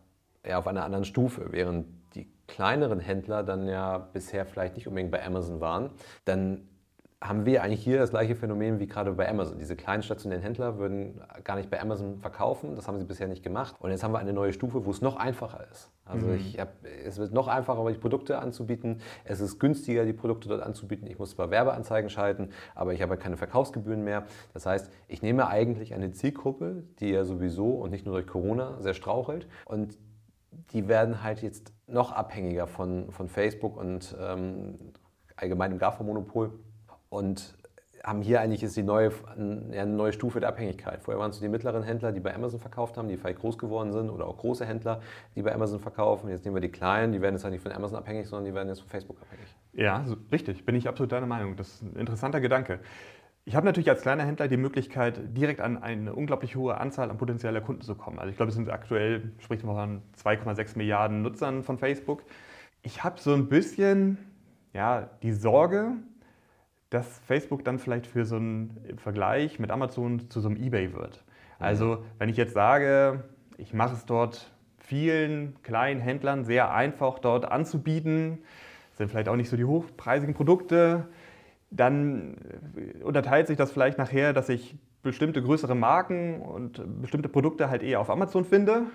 ja, 0.46 0.60
auf 0.60 0.68
einer 0.68 0.84
anderen 0.84 1.06
Stufe, 1.06 1.48
während 1.52 1.88
kleineren 2.48 3.00
Händler 3.00 3.44
dann 3.44 3.68
ja 3.68 3.98
bisher 3.98 4.46
vielleicht 4.46 4.76
nicht 4.76 4.88
unbedingt 4.88 5.12
bei 5.12 5.26
Amazon 5.26 5.60
waren, 5.60 5.92
dann 6.26 6.68
haben 7.20 7.46
wir 7.46 7.64
eigentlich 7.64 7.84
hier 7.84 7.98
das 7.98 8.12
gleiche 8.12 8.36
Phänomen 8.36 8.80
wie 8.80 8.86
gerade 8.86 9.12
bei 9.12 9.28
Amazon. 9.28 9.58
Diese 9.58 9.76
kleinen 9.76 10.04
stationären 10.04 10.44
Händler 10.44 10.78
würden 10.78 11.20
gar 11.44 11.56
nicht 11.56 11.70
bei 11.70 11.82
Amazon 11.82 12.20
verkaufen, 12.20 12.76
das 12.76 12.88
haben 12.88 13.00
sie 13.00 13.06
bisher 13.06 13.28
nicht 13.28 13.42
gemacht. 13.42 13.76
Und 13.80 13.90
jetzt 13.90 14.04
haben 14.04 14.12
wir 14.12 14.20
eine 14.20 14.34
neue 14.34 14.54
Stufe, 14.54 14.86
wo 14.86 14.92
es 14.92 15.02
noch 15.02 15.16
einfacher 15.16 15.66
ist. 15.72 15.90
Also 16.06 16.28
mhm. 16.28 16.36
ich 16.36 16.60
hab, 16.60 16.74
es 17.06 17.18
wird 17.18 17.34
noch 17.34 17.48
einfacher, 17.48 17.84
die 17.92 17.98
Produkte 17.98 18.38
anzubieten. 18.38 19.02
Es 19.24 19.40
ist 19.40 19.60
günstiger, 19.60 20.06
die 20.06 20.14
Produkte 20.14 20.48
dort 20.48 20.62
anzubieten. 20.62 21.08
Ich 21.08 21.18
muss 21.18 21.32
zwar 21.32 21.50
Werbeanzeigen 21.50 22.12
schalten, 22.12 22.50
aber 22.76 22.94
ich 22.94 23.02
habe 23.02 23.18
keine 23.18 23.36
Verkaufsgebühren 23.36 24.04
mehr. 24.04 24.26
Das 24.54 24.68
heißt, 24.68 24.92
ich 25.08 25.24
nehme 25.24 25.48
eigentlich 25.48 25.96
eine 25.96 26.12
Zielgruppe, 26.12 26.84
die 27.00 27.10
ja 27.10 27.26
sowieso 27.26 27.72
und 27.72 27.90
nicht 27.90 28.06
nur 28.06 28.14
durch 28.14 28.28
Corona 28.28 28.80
sehr 28.80 28.94
strauchelt 28.94 29.48
und 29.66 29.98
die 30.72 30.88
werden 30.88 31.24
halt 31.24 31.42
jetzt 31.42 31.74
noch 31.88 32.12
abhängiger 32.12 32.68
von, 32.68 33.12
von 33.12 33.30
Facebook 33.30 33.78
und 33.78 34.16
ähm, 34.20 34.94
allgemeinem 35.36 35.78
GAFA-Monopol 35.78 36.52
und 37.10 37.58
haben 38.04 38.22
hier 38.22 38.40
eigentlich 38.40 38.64
ist 38.64 38.78
die 38.78 38.84
neue, 38.84 39.12
eine 39.36 39.86
neue 39.86 40.14
Stufe 40.14 40.40
der 40.40 40.50
Abhängigkeit. 40.50 41.02
Vorher 41.02 41.20
waren 41.20 41.32
es 41.32 41.40
die 41.40 41.50
mittleren 41.50 41.84
Händler, 41.84 42.14
die 42.14 42.22
bei 42.22 42.34
Amazon 42.34 42.60
verkauft 42.60 42.98
haben, 42.98 43.10
die 43.10 43.18
vielleicht 43.18 43.40
groß 43.40 43.58
geworden 43.58 43.92
sind 43.92 44.10
oder 44.10 44.28
auch 44.28 44.38
große 44.38 44.66
Händler, 44.66 45.02
die 45.36 45.42
bei 45.42 45.54
Amazon 45.54 45.80
verkaufen. 45.80 46.30
Jetzt 46.30 46.46
nehmen 46.46 46.56
wir 46.56 46.62
die 46.62 46.72
kleinen, 46.72 47.12
die 47.12 47.22
werden 47.22 47.36
jetzt 47.36 47.46
nicht 47.50 47.62
von 47.62 47.72
Amazon 47.74 47.98
abhängig, 47.98 48.28
sondern 48.28 48.46
die 48.46 48.54
werden 48.54 48.70
jetzt 48.70 48.80
von 48.80 48.90
Facebook 48.90 49.22
abhängig. 49.22 49.54
Ja, 49.74 50.04
so, 50.06 50.16
richtig, 50.32 50.66
bin 50.66 50.76
ich 50.76 50.88
absolut 50.88 51.12
deiner 51.12 51.28
Meinung. 51.28 51.58
Das 51.58 51.68
ist 51.68 51.82
ein 51.82 51.96
interessanter 51.98 52.40
Gedanke. 52.40 52.80
Ich 53.48 53.56
habe 53.56 53.66
natürlich 53.66 53.90
als 53.90 54.02
kleiner 54.02 54.26
Händler 54.26 54.50
die 54.50 54.58
Möglichkeit, 54.58 55.22
direkt 55.38 55.62
an 55.62 55.82
eine 55.82 56.14
unglaublich 56.14 56.58
hohe 56.58 56.78
Anzahl 56.78 57.10
an 57.10 57.18
potenzieller 57.18 57.62
Kunden 57.62 57.82
zu 57.82 57.96
kommen. 57.96 58.20
Also 58.20 58.30
ich 58.30 58.36
glaube, 58.36 58.50
es 58.50 58.56
sind 58.56 58.70
aktuell, 58.70 59.32
spricht 59.40 59.64
man 59.64 60.02
von 60.22 60.36
2,6 60.36 60.78
Milliarden 60.78 61.22
Nutzern 61.22 61.64
von 61.64 61.78
Facebook. 61.78 62.24
Ich 62.82 63.06
habe 63.06 63.22
so 63.22 63.34
ein 63.34 63.48
bisschen 63.48 64.18
ja, 64.74 65.10
die 65.24 65.32
Sorge, 65.32 65.94
dass 66.90 67.20
Facebook 67.20 67.64
dann 67.64 67.80
vielleicht 67.80 68.06
für 68.06 68.26
so 68.26 68.36
einen 68.36 68.98
Vergleich 68.98 69.60
mit 69.60 69.72
Amazon 69.72 70.30
zu 70.30 70.42
so 70.42 70.50
einem 70.50 70.62
eBay 70.62 70.94
wird. 70.94 71.24
Also 71.58 72.04
wenn 72.18 72.28
ich 72.28 72.36
jetzt 72.36 72.54
sage, 72.54 73.24
ich 73.56 73.74
mache 73.74 73.94
es 73.94 74.06
dort 74.06 74.52
vielen 74.78 75.56
kleinen 75.64 76.02
Händlern 76.02 76.44
sehr 76.44 76.74
einfach 76.74 77.20
dort 77.20 77.50
anzubieten, 77.50 78.40
sind 78.92 79.10
vielleicht 79.10 79.30
auch 79.30 79.38
nicht 79.38 79.50
so 79.50 79.56
die 79.56 79.64
hochpreisigen 79.64 80.36
Produkte, 80.36 81.08
dann 81.70 82.36
unterteilt 83.04 83.48
sich 83.48 83.58
das 83.58 83.72
vielleicht 83.72 83.98
nachher, 83.98 84.34
dass 84.34 84.50
ich 84.50 84.78
bestimmte 85.04 85.42
größere 85.42 85.76
Marken 85.76 86.42
und 86.42 87.02
bestimmte 87.02 87.30
Produkte 87.30 87.70
halt 87.70 87.84
eher 87.84 88.00
auf 88.00 88.10
Amazon 88.10 88.46
finde 88.46 88.88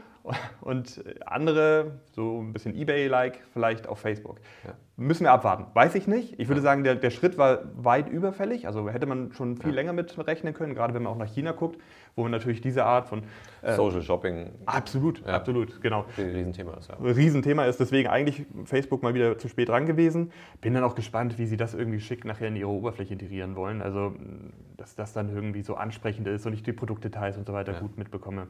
und 0.61 1.03
andere, 1.27 1.99
so 2.13 2.41
ein 2.41 2.53
bisschen 2.53 2.77
eBay-like, 2.77 3.41
vielleicht 3.53 3.89
auf 3.89 3.99
Facebook. 3.99 4.41
Ja. 4.65 4.75
Müssen 4.97 5.25
wir 5.25 5.33
abwarten. 5.33 5.67
Weiß 5.75 5.95
ich 5.95 6.07
nicht. 6.07 6.39
Ich 6.39 6.49
würde 6.49 6.61
ja. 6.61 6.65
sagen, 6.65 6.85
der, 6.85 6.95
der 6.95 7.11
Schritt 7.11 7.39
war 7.39 7.61
weit 7.75 8.09
überfällig. 8.09 8.67
Also 8.67 8.89
hätte 8.89 9.07
man 9.07 9.33
schon 9.33 9.57
viel 9.57 9.71
ja. 9.71 9.77
länger 9.77 9.93
mit 9.95 10.17
rechnen 10.27 10.55
können, 10.55 10.75
gerade 10.75 10.95
wenn 10.95 11.03
man 11.03 11.13
auch 11.13 11.19
nach 11.19 11.33
China 11.33 11.53
guckt, 11.53 11.81
wo 12.15 12.23
man 12.23 12.31
natürlich 12.31 12.61
diese 12.61 12.85
Art 12.85 13.09
von. 13.09 13.23
Äh, 13.63 13.75
Social 13.75 14.03
Shopping. 14.03 14.51
Absolut, 14.67 15.27
absolut, 15.27 15.81
genau. 15.81 16.05
Riesenthema 16.17 16.75
ist, 16.75 16.91
ja. 16.91 16.97
Riesenthema 17.03 17.65
ist 17.65 17.81
deswegen 17.81 18.09
eigentlich 18.09 18.45
Facebook 18.65 19.03
mal 19.03 19.15
wieder 19.15 19.39
zu 19.39 19.49
spät 19.49 19.71
dran 19.71 19.87
gewesen. 19.87 20.31
Bin 20.61 20.75
dann 20.75 20.85
auch 20.85 20.95
gespannt, 20.95 21.39
wie 21.39 21.47
sie 21.47 21.57
das 21.57 21.75
irgendwie 21.75 22.01
schick 22.01 22.25
nachher 22.25 22.49
in 22.49 22.57
ihre 22.57 22.69
Oberfläche 22.69 23.15
integrieren 23.15 23.57
wollen. 23.57 23.83
Also, 23.83 24.15
dass 24.77 24.95
das 24.95 25.13
dann 25.15 25.35
irgendwie 25.35 25.63
so 25.63 25.75
ansprechend 25.93 26.27
ist 26.27 26.47
und 26.47 26.55
ich 26.55 26.63
die 26.63 26.73
Produktdetails 26.73 27.37
und 27.37 27.47
so 27.47 27.53
weiter 27.53 27.75
gut 27.75 27.99
mitbekomme. 27.99 28.49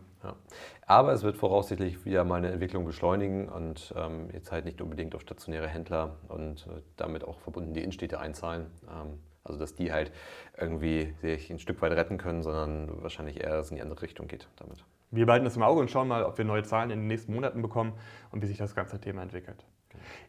Aber 0.86 1.12
es 1.12 1.24
wird 1.24 1.36
voraussichtlich 1.36 2.04
wieder 2.04 2.24
mal 2.24 2.36
eine 2.36 2.50
Entwicklung 2.50 2.84
beschleunigen 2.84 3.48
und 3.48 3.92
ähm, 3.96 4.28
jetzt 4.32 4.52
halt 4.52 4.64
nicht 4.64 4.80
unbedingt 4.80 5.14
auf 5.14 5.22
stationäre 5.22 5.68
Händler 5.68 6.16
und 6.28 6.66
äh, 6.68 6.80
damit 6.96 7.24
auch 7.24 7.40
verbunden 7.40 7.74
die 7.74 7.80
Innenstädte 7.80 8.20
einzahlen. 8.20 8.66
Ähm, 8.88 9.18
also 9.44 9.58
dass 9.58 9.74
die 9.74 9.92
halt 9.92 10.12
irgendwie 10.56 11.14
sich 11.20 11.50
ein 11.50 11.58
Stück 11.58 11.82
weit 11.82 11.92
retten 11.92 12.16
können, 12.16 12.44
sondern 12.44 13.02
wahrscheinlich 13.02 13.40
eher 13.40 13.58
in 13.68 13.74
die 13.74 13.82
andere 13.82 14.00
Richtung 14.02 14.28
geht 14.28 14.46
damit. 14.56 14.84
Wir 15.10 15.26
behalten 15.26 15.44
das 15.44 15.56
im 15.56 15.62
Auge 15.62 15.80
und 15.80 15.90
schauen 15.90 16.06
mal, 16.06 16.22
ob 16.22 16.38
wir 16.38 16.44
neue 16.44 16.62
Zahlen 16.62 16.90
in 16.90 17.00
den 17.00 17.08
nächsten 17.08 17.34
Monaten 17.34 17.60
bekommen 17.60 17.92
und 18.30 18.40
wie 18.40 18.46
sich 18.46 18.56
das 18.56 18.74
ganze 18.74 19.00
Thema 19.00 19.22
entwickelt. 19.22 19.66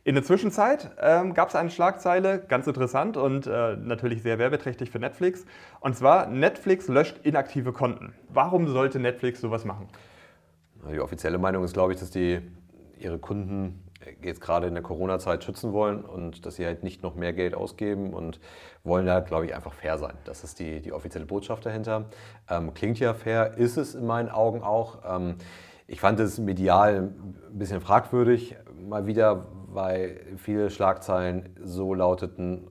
In 0.03 0.15
der 0.15 0.23
Zwischenzeit 0.23 0.91
ähm, 1.01 1.33
gab 1.33 1.49
es 1.49 1.55
eine 1.55 1.69
Schlagzeile, 1.69 2.39
ganz 2.39 2.67
interessant 2.67 3.17
und 3.17 3.47
äh, 3.47 3.77
natürlich 3.77 4.21
sehr 4.21 4.39
werbeträchtig 4.39 4.89
für 4.89 4.99
Netflix. 4.99 5.45
Und 5.79 5.95
zwar, 5.95 6.27
Netflix 6.27 6.87
löscht 6.87 7.17
inaktive 7.23 7.73
Konten. 7.73 8.13
Warum 8.29 8.67
sollte 8.67 8.99
Netflix 8.99 9.41
sowas 9.41 9.65
machen? 9.65 9.87
Die 10.91 10.99
offizielle 10.99 11.37
Meinung 11.37 11.63
ist, 11.63 11.73
glaube 11.73 11.93
ich, 11.93 11.99
dass 11.99 12.11
die 12.11 12.41
ihre 12.99 13.17
Kunden 13.17 13.83
jetzt 14.21 14.41
gerade 14.41 14.67
in 14.67 14.73
der 14.73 14.83
Corona-Zeit 14.83 15.43
schützen 15.43 15.73
wollen 15.73 16.03
und 16.03 16.45
dass 16.45 16.55
sie 16.55 16.65
halt 16.65 16.83
nicht 16.83 17.03
noch 17.03 17.15
mehr 17.15 17.33
Geld 17.33 17.55
ausgeben 17.55 18.13
und 18.13 18.39
wollen 18.83 19.05
da, 19.05 19.19
glaube 19.21 19.45
ich, 19.45 19.55
einfach 19.55 19.73
fair 19.73 19.97
sein. 19.97 20.13
Das 20.25 20.43
ist 20.43 20.59
die, 20.59 20.81
die 20.81 20.91
offizielle 20.91 21.25
Botschaft 21.25 21.65
dahinter. 21.65 22.05
Ähm, 22.49 22.73
klingt 22.73 22.99
ja 22.99 23.13
fair, 23.13 23.57
ist 23.57 23.77
es 23.77 23.95
in 23.95 24.05
meinen 24.05 24.29
Augen 24.29 24.61
auch. 24.61 24.99
Ähm, 25.07 25.35
ich 25.87 25.99
fand 25.99 26.19
es 26.19 26.37
medial 26.37 27.11
ein 27.49 27.59
bisschen 27.59 27.81
fragwürdig, 27.81 28.55
mal 28.87 29.05
wieder, 29.05 29.47
weil 29.67 30.21
viele 30.37 30.69
Schlagzeilen 30.69 31.49
so 31.63 31.93
lauteten, 31.93 32.67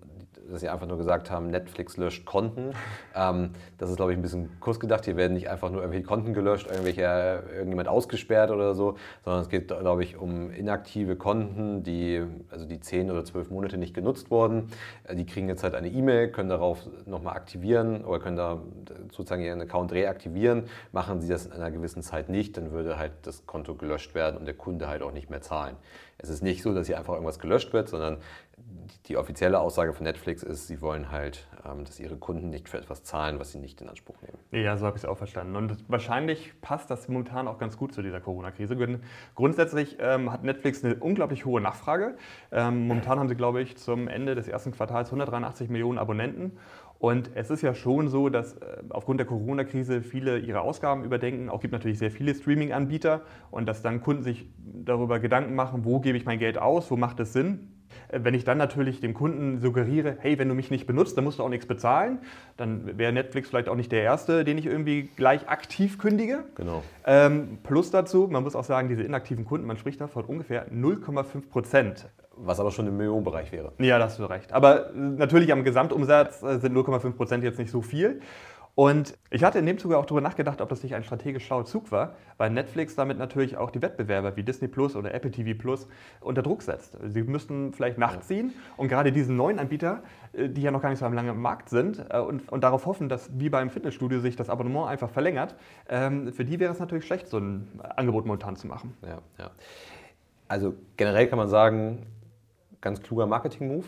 dass 0.53 0.61
sie 0.61 0.69
einfach 0.69 0.87
nur 0.87 0.99
gesagt 0.99 1.31
haben, 1.31 1.49
Netflix 1.49 1.97
löscht 1.97 2.25
Konten. 2.25 2.73
Ähm, 3.15 3.51
das 3.77 3.91
ist, 3.91 3.97
glaube 3.97 4.13
ich, 4.13 4.19
ein 4.19 4.23
bisschen 4.23 4.49
kurz 4.61 4.81
gedacht. 4.81 5.05
Hier 5.05 5.17
werden 5.17 5.35
nicht 5.35 5.51
einfach 5.51 5.71
nur 5.71 5.83
irgendwelche 5.83 6.07
Konten 6.07 6.33
gelöscht, 6.33 6.67
irgendwelche, 6.67 7.43
irgendjemand 7.53 7.87
ausgesperrt 7.87 8.51
oder 8.51 8.75
so, 8.75 8.97
sondern 9.23 9.43
es 9.43 9.51
geht, 9.51 9.69
glaube 9.69 10.03
ich, 10.03 10.17
um 10.17 10.51
inaktive 10.51 11.17
Konten, 11.17 11.83
die, 11.83 12.23
also 12.51 12.65
die 12.65 12.81
zehn 12.81 13.11
oder 13.11 13.23
zwölf 13.27 13.51
Monate 13.51 13.77
nicht 13.77 13.93
genutzt 13.93 14.31
wurden. 14.31 14.69
Äh, 15.05 15.15
die 15.15 15.27
kriegen 15.27 15.47
jetzt 15.49 15.63
halt 15.63 15.75
eine 15.75 15.89
E-Mail, 15.89 16.29
können 16.29 16.49
darauf 16.49 16.89
nochmal 17.05 17.37
aktivieren 17.37 18.03
oder 18.03 18.19
können 18.19 18.37
da 18.37 18.63
sozusagen 19.11 19.43
ihren 19.43 19.61
Account 19.61 19.93
reaktivieren. 19.93 20.65
Machen 20.93 21.21
sie 21.21 21.29
das 21.29 21.45
in 21.45 21.53
einer 21.53 21.71
gewissen 21.71 22.03
Zeit 22.03 22.31
nicht, 22.31 22.57
dann 22.57 22.73
würde 22.73 22.99
halt 22.99 23.13
das 23.23 23.47
Konto 23.47 23.75
gelöscht 23.75 24.15
werden 24.15 24.39
und 24.39 24.47
der 24.47 24.55
Kunde 24.55 24.89
halt 24.89 25.03
auch 25.03 25.13
nicht 25.13 25.29
mehr 25.29 25.43
zahlen. 25.43 25.77
Es 26.23 26.29
ist 26.29 26.43
nicht 26.43 26.63
so, 26.63 26.73
dass 26.73 26.87
hier 26.87 26.99
einfach 26.99 27.15
irgendwas 27.15 27.39
gelöscht 27.39 27.73
wird, 27.73 27.89
sondern 27.89 28.19
die 29.07 29.17
offizielle 29.17 29.59
Aussage 29.59 29.93
von 29.93 30.05
Netflix 30.05 30.43
ist, 30.43 30.69
sie 30.69 30.81
wollen 30.81 31.11
halt, 31.11 31.47
ähm, 31.65 31.85
dass 31.85 31.99
ihre 31.99 32.17
Kunden 32.17 32.51
nicht 32.51 32.69
für 32.69 32.79
etwas 32.79 33.03
zahlen, 33.03 33.41
was 33.41 33.53
sie 33.53 33.59
nicht 33.59 33.81
in 33.81 33.89
Anspruch 33.89 34.15
nehmen. 34.23 34.65
Ja, 34.65 34.77
so 34.77 34.87
habe 34.87 34.97
ich 34.97 35.03
es 35.03 35.09
auch 35.09 35.19
verstanden. 35.19 35.57
Und 35.57 35.77
wahrscheinlich 35.89 36.53
passt 36.61 36.91
das 36.91 37.09
momentan 37.09 37.49
auch 37.49 37.59
ganz 37.59 37.77
gut 37.77 37.93
zu 37.93 38.03
dieser 38.03 38.21
Corona-Krise. 38.21 38.77
Grundsätzlich 39.35 39.97
ähm, 40.01 40.33
hat 40.33 40.45
Netflix 40.45 40.85
eine 40.85 40.95
unglaublich 40.97 41.45
hohe 41.45 41.61
Nachfrage. 41.61 42.17
Ähm, 42.53 42.87
momentan 42.87 43.19
haben 43.19 43.29
sie, 43.29 43.35
glaube 43.35 43.61
ich, 43.61 43.77
zum 43.77 44.09
Ende 44.09 44.35
des 44.35 44.47
ersten 44.47 44.73
Quartals 44.73 45.09
183 45.09 45.69
Millionen 45.69 45.99
Abonnenten. 45.99 46.53
Und 47.03 47.31
es 47.35 47.51
ist 47.51 47.63
ja 47.63 47.75
schon 47.75 48.07
so, 48.07 48.29
dass 48.29 48.59
äh, 48.59 48.77
aufgrund 48.91 49.19
der 49.19 49.27
Corona-Krise 49.27 50.03
viele 50.03 50.39
ihre 50.39 50.61
Ausgaben 50.61 51.03
überdenken. 51.03 51.51
Auch 51.51 51.61
gibt 51.61 51.73
natürlich 51.73 51.99
sehr 51.99 52.13
viele 52.13 52.33
Streaming-Anbieter 52.33 53.23
und 53.51 53.67
dass 53.67 53.83
dann 53.83 54.01
Kunden 54.01 54.23
sich 54.23 54.47
darüber 54.63 55.19
Gedanken 55.19 55.57
machen, 55.57 55.85
wo 55.85 55.99
gebe 55.99 56.17
ich 56.17 56.27
mein 56.27 56.39
Geld 56.39 56.59
aus, 56.59 56.93
wo 56.93 56.97
macht 56.97 57.19
es 57.19 57.33
Sinn. 57.33 57.73
Äh, 58.07 58.21
wenn 58.23 58.35
ich 58.35 58.45
dann 58.45 58.57
natürlich 58.57 59.01
dem 59.01 59.15
Kunden 59.15 59.59
suggeriere, 59.59 60.17
hey, 60.21 60.39
wenn 60.39 60.49
du 60.49 60.55
mich 60.55 60.71
nicht 60.71 60.87
benutzt, 60.87 61.17
dann 61.17 61.25
musst 61.25 61.41
du 61.41 61.43
auch 61.43 61.49
nichts 61.49 61.67
bezahlen, 61.67 62.21
dann 62.57 62.97
wäre 62.97 63.13
Netflix 63.13 63.49
vielleicht 63.49 63.69
auch 63.69 63.75
nicht 63.75 63.91
der 63.91 64.05
Erste, 64.05 64.45
den 64.45 64.57
ich 64.57 64.67
irgendwie 64.67 65.11
gleich 65.17 65.49
aktiv 65.49 65.99
kündige. 65.99 66.45
Genau. 66.55 66.85
Ähm, 67.05 67.59
plus 67.65 67.91
dazu, 67.91 68.29
man 68.31 68.45
muss 68.45 68.55
auch 68.55 68.63
sagen, 68.63 68.89
diese 68.89 69.03
inaktiven 69.03 69.45
Kunden, 69.45 69.67
man 69.67 69.77
spricht 69.77 70.01
da 70.01 70.07
von 70.07 70.25
ungefähr 70.25 70.71
0,5 70.71 71.49
Prozent. 71.51 72.07
Was 72.37 72.61
aber 72.61 72.71
schon 72.71 72.87
im 72.87 72.97
Millionenbereich 72.97 73.53
wäre. 73.53 73.73
Ja, 73.79 73.99
da 73.99 74.05
hast 74.05 74.19
du 74.19 74.25
recht. 74.25 74.53
Aber 74.53 74.91
natürlich 74.95 75.53
am 75.53 75.65
Gesamtumsatz 75.65 76.43
äh, 76.43 76.59
sind 76.59 76.77
0,5 76.77 77.13
Prozent 77.13 77.45
jetzt 77.45 77.59
nicht 77.59 77.71
so 77.71 77.83
viel. 77.83 78.21
Und 78.75 79.19
ich 79.31 79.45
hatte 79.45 79.59
in 79.59 79.67
dem 79.67 79.77
Zuge 79.77 79.99
auch 79.99 80.07
darüber 80.07 80.23
nachgedacht, 80.23 80.63
ob 80.63 80.71
das 80.71 80.83
nicht 80.83 80.95
ein 80.95 81.05
strategisch 81.05 81.45
schlauer 81.45 81.67
Zug 81.67 81.93
war, 81.93 82.15
weil 82.39 82.49
Netflix 82.49 82.95
damit 82.95 83.19
natürlich 83.19 83.59
auch 83.59 83.71
die 83.71 83.83
Wettbewerber 83.83 84.35
wie 84.37 84.43
Disney 84.43 84.67
Plus 84.67 84.97
oder 84.97 85.13
Apple 85.13 85.31
TV 85.31 85.59
Plus 85.59 85.87
unter 86.21 86.43
Druck 86.43 86.63
setzt. 86.63 86.97
Sie 87.07 87.23
müssten 87.23 87.75
vielleicht 87.75 87.99
nachziehen 87.99 88.55
und 88.79 88.89
gerade 88.89 89.13
diese 89.13 89.31
neuen 89.31 89.59
Anbieter, 89.59 90.03
äh, 90.33 90.49
die 90.49 90.63
ja 90.63 90.71
noch 90.71 90.81
gar 90.81 90.89
nicht 90.89 91.01
so 91.01 91.07
lange 91.07 91.33
im 91.33 91.43
Markt 91.43 91.69
sind 91.69 92.03
äh, 92.09 92.19
und, 92.19 92.51
und 92.51 92.65
darauf 92.65 92.87
hoffen, 92.87 93.11
dass 93.11 93.31
wie 93.39 93.51
beim 93.51 93.69
Fitnessstudio 93.69 94.21
sich 94.21 94.37
das 94.37 94.49
Abonnement 94.49 94.89
einfach 94.89 95.11
verlängert, 95.11 95.55
ähm, 95.91 96.33
für 96.33 96.47
die 96.47 96.59
wäre 96.59 96.73
es 96.73 96.79
natürlich 96.79 97.05
schlecht, 97.05 97.29
so 97.29 97.37
ein 97.37 97.69
Angebot 97.97 98.25
momentan 98.25 98.57
zu 98.57 98.67
machen. 98.67 98.95
Ja, 99.03 99.19
ja. 99.39 99.51
Also 100.49 100.75
generell 100.97 101.27
kann 101.27 101.39
man 101.39 101.49
sagen, 101.49 102.07
ganz 102.83 103.01
kluger 103.01 103.27
Marketing-Move 103.27 103.87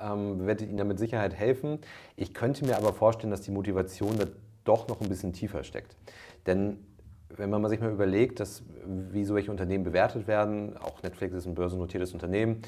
ähm, 0.00 0.46
wird 0.46 0.62
Ihnen 0.62 0.76
damit 0.76 0.98
Sicherheit 0.98 1.34
helfen. 1.34 1.78
Ich 2.16 2.34
könnte 2.34 2.64
mir 2.64 2.76
aber 2.76 2.92
vorstellen, 2.92 3.30
dass 3.30 3.42
die 3.42 3.52
Motivation 3.52 4.18
da 4.18 4.24
doch 4.64 4.88
noch 4.88 5.00
ein 5.00 5.08
bisschen 5.08 5.32
tiefer 5.32 5.62
steckt. 5.62 5.96
Denn 6.46 6.78
wenn 7.28 7.50
man 7.50 7.64
sich 7.68 7.80
mal 7.80 7.92
überlegt, 7.92 8.40
dass, 8.40 8.64
wie 8.84 9.24
solche 9.24 9.50
Unternehmen 9.50 9.84
bewertet 9.84 10.26
werden, 10.26 10.76
auch 10.76 11.02
Netflix 11.02 11.34
ist 11.34 11.46
ein 11.46 11.54
börsennotiertes 11.54 12.12
Unternehmen, 12.12 12.62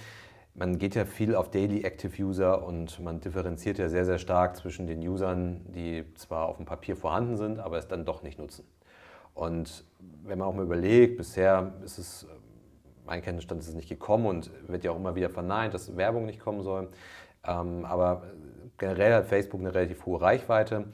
man 0.54 0.78
geht 0.78 0.94
ja 0.94 1.06
viel 1.06 1.34
auf 1.34 1.50
Daily 1.50 1.82
Active 1.82 2.22
User 2.22 2.64
und 2.66 3.00
man 3.00 3.20
differenziert 3.20 3.78
ja 3.78 3.88
sehr, 3.88 4.04
sehr 4.04 4.18
stark 4.18 4.56
zwischen 4.56 4.86
den 4.86 5.00
Usern, 5.00 5.62
die 5.74 6.04
zwar 6.14 6.46
auf 6.46 6.58
dem 6.58 6.66
Papier 6.66 6.94
vorhanden 6.94 7.38
sind, 7.38 7.58
aber 7.58 7.78
es 7.78 7.88
dann 7.88 8.04
doch 8.04 8.22
nicht 8.22 8.38
nutzen. 8.38 8.64
Und 9.34 9.84
wenn 10.22 10.38
man 10.38 10.46
auch 10.48 10.54
mal 10.54 10.64
überlegt, 10.64 11.16
bisher 11.16 11.72
ist 11.82 11.96
es, 11.98 12.26
mein 13.12 13.20
Kenntnisstand 13.20 13.60
ist 13.60 13.68
es 13.68 13.74
nicht 13.74 13.90
gekommen 13.90 14.24
und 14.24 14.50
wird 14.68 14.84
ja 14.84 14.90
auch 14.90 14.96
immer 14.96 15.14
wieder 15.14 15.28
verneint, 15.28 15.74
dass 15.74 15.98
Werbung 15.98 16.24
nicht 16.24 16.40
kommen 16.40 16.62
soll. 16.62 16.88
Ähm, 17.46 17.84
aber 17.84 18.22
generell 18.78 19.12
hat 19.12 19.26
Facebook 19.26 19.60
eine 19.60 19.74
relativ 19.74 20.06
hohe 20.06 20.18
Reichweite 20.18 20.86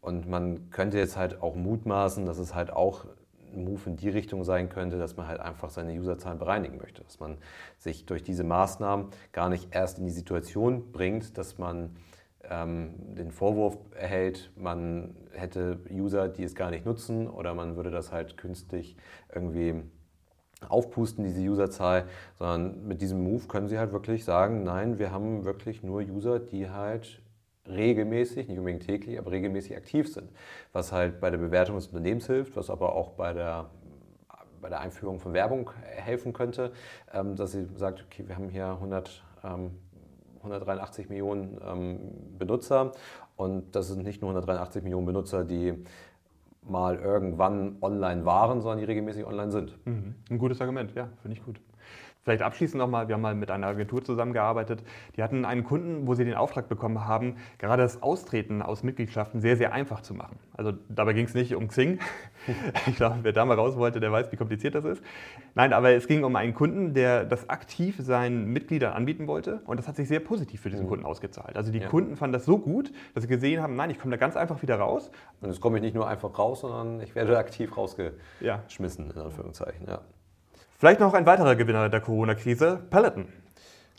und 0.00 0.26
man 0.26 0.70
könnte 0.70 0.96
jetzt 0.96 1.18
halt 1.18 1.42
auch 1.42 1.54
mutmaßen, 1.54 2.24
dass 2.24 2.38
es 2.38 2.54
halt 2.54 2.72
auch 2.72 3.04
ein 3.52 3.64
Move 3.64 3.82
in 3.84 3.96
die 3.96 4.08
Richtung 4.08 4.44
sein 4.44 4.70
könnte, 4.70 4.98
dass 4.98 5.18
man 5.18 5.28
halt 5.28 5.40
einfach 5.40 5.68
seine 5.68 5.92
Userzahlen 5.92 6.38
bereinigen 6.38 6.78
möchte. 6.78 7.02
Dass 7.02 7.20
man 7.20 7.36
sich 7.76 8.06
durch 8.06 8.22
diese 8.22 8.44
Maßnahmen 8.44 9.08
gar 9.32 9.50
nicht 9.50 9.74
erst 9.74 9.98
in 9.98 10.06
die 10.06 10.10
Situation 10.10 10.90
bringt, 10.90 11.36
dass 11.36 11.58
man 11.58 11.96
ähm, 12.44 12.94
den 13.14 13.30
Vorwurf 13.30 13.76
erhält, 13.94 14.52
man 14.56 15.14
hätte 15.32 15.80
User, 15.90 16.28
die 16.28 16.44
es 16.44 16.54
gar 16.54 16.70
nicht 16.70 16.86
nutzen 16.86 17.28
oder 17.28 17.52
man 17.52 17.76
würde 17.76 17.90
das 17.90 18.10
halt 18.10 18.38
künstlich 18.38 18.96
irgendwie 19.34 19.82
aufpusten, 20.68 21.24
diese 21.24 21.40
Userzahl, 21.40 22.06
sondern 22.38 22.86
mit 22.86 23.00
diesem 23.00 23.22
Move 23.22 23.46
können 23.46 23.68
sie 23.68 23.78
halt 23.78 23.92
wirklich 23.92 24.24
sagen, 24.24 24.64
nein, 24.64 24.98
wir 24.98 25.12
haben 25.12 25.44
wirklich 25.44 25.82
nur 25.82 26.00
User, 26.00 26.38
die 26.38 26.70
halt 26.70 27.20
regelmäßig, 27.68 28.48
nicht 28.48 28.58
unbedingt 28.58 28.84
täglich, 28.86 29.18
aber 29.18 29.30
regelmäßig 29.30 29.76
aktiv 29.76 30.12
sind. 30.12 30.30
Was 30.72 30.92
halt 30.92 31.20
bei 31.20 31.30
der 31.30 31.38
Bewertung 31.38 31.76
des 31.76 31.86
Unternehmens 31.88 32.26
hilft, 32.26 32.56
was 32.56 32.70
aber 32.70 32.94
auch 32.94 33.10
bei 33.10 33.32
der, 33.32 33.66
bei 34.60 34.68
der 34.68 34.80
Einführung 34.80 35.20
von 35.20 35.32
Werbung 35.32 35.70
helfen 35.82 36.32
könnte, 36.32 36.72
ähm, 37.12 37.36
dass 37.36 37.52
sie 37.52 37.66
sagt, 37.76 38.04
okay, 38.06 38.24
wir 38.26 38.36
haben 38.36 38.48
hier 38.48 38.66
100, 38.66 39.22
183 40.42 41.04
ähm, 41.04 41.08
Millionen 41.08 41.60
ähm, 41.64 41.98
Benutzer 42.38 42.92
und 43.36 43.76
das 43.76 43.88
sind 43.88 44.02
nicht 44.02 44.20
nur 44.20 44.30
183 44.30 44.82
Millionen 44.82 45.06
Benutzer, 45.06 45.44
die 45.44 45.84
mal 46.70 46.96
irgendwann 46.96 47.76
online 47.80 48.24
waren, 48.24 48.60
sondern 48.60 48.78
die 48.78 48.84
regelmäßig 48.84 49.24
online 49.26 49.50
sind. 49.50 49.78
Mhm. 49.86 50.14
Ein 50.30 50.38
gutes 50.38 50.60
Argument, 50.60 50.94
ja, 50.94 51.08
finde 51.22 51.36
ich 51.36 51.44
gut. 51.44 51.60
Vielleicht 52.28 52.42
abschließend 52.42 52.78
nochmal, 52.78 53.08
wir 53.08 53.14
haben 53.14 53.22
mal 53.22 53.34
mit 53.34 53.50
einer 53.50 53.68
Agentur 53.68 54.04
zusammengearbeitet. 54.04 54.84
Die 55.16 55.22
hatten 55.22 55.46
einen 55.46 55.64
Kunden, 55.64 56.06
wo 56.06 56.12
sie 56.12 56.26
den 56.26 56.34
Auftrag 56.34 56.68
bekommen 56.68 57.06
haben, 57.06 57.36
gerade 57.56 57.82
das 57.82 58.02
Austreten 58.02 58.60
aus 58.60 58.82
Mitgliedschaften 58.82 59.40
sehr, 59.40 59.56
sehr 59.56 59.72
einfach 59.72 60.02
zu 60.02 60.12
machen. 60.12 60.38
Also 60.52 60.74
dabei 60.90 61.14
ging 61.14 61.24
es 61.24 61.32
nicht 61.32 61.54
um 61.54 61.68
Xing. 61.68 61.98
Ich 62.86 62.96
glaube, 62.96 63.18
wer 63.22 63.32
da 63.32 63.44
mal 63.44 63.54
raus 63.56 63.76
wollte, 63.76 64.00
der 64.00 64.12
weiß, 64.12 64.32
wie 64.32 64.36
kompliziert 64.36 64.74
das 64.74 64.84
ist. 64.84 65.02
Nein, 65.54 65.72
aber 65.72 65.90
es 65.90 66.06
ging 66.06 66.24
um 66.24 66.34
einen 66.36 66.54
Kunden, 66.54 66.94
der 66.94 67.24
das 67.24 67.50
aktiv 67.50 67.96
seinen 67.98 68.52
Mitgliedern 68.52 68.92
anbieten 68.92 69.26
wollte. 69.26 69.60
Und 69.66 69.78
das 69.78 69.88
hat 69.88 69.96
sich 69.96 70.08
sehr 70.08 70.20
positiv 70.20 70.60
für 70.60 70.70
diesen 70.70 70.84
mhm. 70.84 70.90
Kunden 70.90 71.04
ausgezahlt. 71.04 71.56
Also 71.56 71.72
die 71.72 71.80
ja. 71.80 71.88
Kunden 71.88 72.16
fanden 72.16 72.34
das 72.34 72.44
so 72.44 72.58
gut, 72.58 72.92
dass 73.14 73.24
sie 73.24 73.28
gesehen 73.28 73.62
haben, 73.62 73.74
nein, 73.74 73.90
ich 73.90 73.98
komme 73.98 74.12
da 74.12 74.16
ganz 74.18 74.36
einfach 74.36 74.62
wieder 74.62 74.76
raus. 74.76 75.10
Und 75.40 75.48
jetzt 75.48 75.60
komme 75.60 75.78
ich 75.78 75.82
nicht 75.82 75.94
nur 75.94 76.08
einfach 76.08 76.38
raus, 76.38 76.60
sondern 76.60 77.00
ich 77.00 77.14
werde 77.14 77.36
aktiv 77.38 77.76
rausgeschmissen, 77.76 79.10
in 79.10 79.18
Anführungszeichen. 79.18 79.86
Ja. 79.86 80.00
Vielleicht 80.80 81.00
noch 81.00 81.12
ein 81.12 81.26
weiterer 81.26 81.56
Gewinner 81.56 81.88
der 81.88 82.00
Corona-Krise, 82.00 82.78
Peloton. 82.88 83.26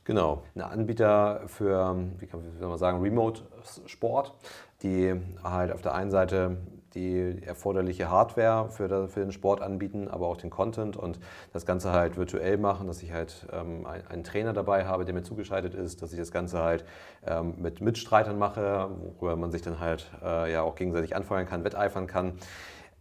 Genau, 0.05 0.43
ein 0.55 0.61
Anbieter 0.61 1.41
für, 1.47 1.97
wie 2.19 2.25
kann 2.25 2.41
man 2.57 2.77
sagen, 2.77 3.01
Remote-Sport, 3.01 4.33
die 4.81 5.13
halt 5.43 5.73
auf 5.73 5.81
der 5.81 5.93
einen 5.93 6.09
Seite 6.09 6.55
die 6.93 7.43
erforderliche 7.45 8.09
Hardware 8.09 8.69
für, 8.69 8.87
den 9.09 9.33
Sport 9.33 9.61
anbieten, 9.61 10.07
aber 10.07 10.27
auch 10.27 10.37
den 10.37 10.49
Content 10.49 10.95
und 10.95 11.19
das 11.51 11.65
Ganze 11.65 11.91
halt 11.91 12.15
virtuell 12.15 12.57
machen, 12.57 12.87
dass 12.87 13.03
ich 13.03 13.11
halt 13.11 13.45
ähm, 13.51 13.85
einen 13.85 14.23
Trainer 14.23 14.53
dabei 14.53 14.85
habe, 14.85 15.03
der 15.03 15.13
mir 15.13 15.23
zugeschaltet 15.23 15.75
ist, 15.75 16.01
dass 16.01 16.13
ich 16.13 16.17
das 16.17 16.31
Ganze 16.31 16.59
halt 16.59 16.85
ähm, 17.27 17.55
mit 17.57 17.81
Mitstreitern 17.81 18.39
mache, 18.39 18.89
worüber 19.19 19.35
man 19.35 19.51
sich 19.51 19.61
dann 19.61 19.81
halt 19.81 20.09
äh, 20.23 20.49
ja 20.49 20.61
auch 20.61 20.75
gegenseitig 20.75 21.13
anfeuern 21.13 21.45
kann, 21.45 21.65
wetteifern 21.65 22.07
kann. 22.07 22.35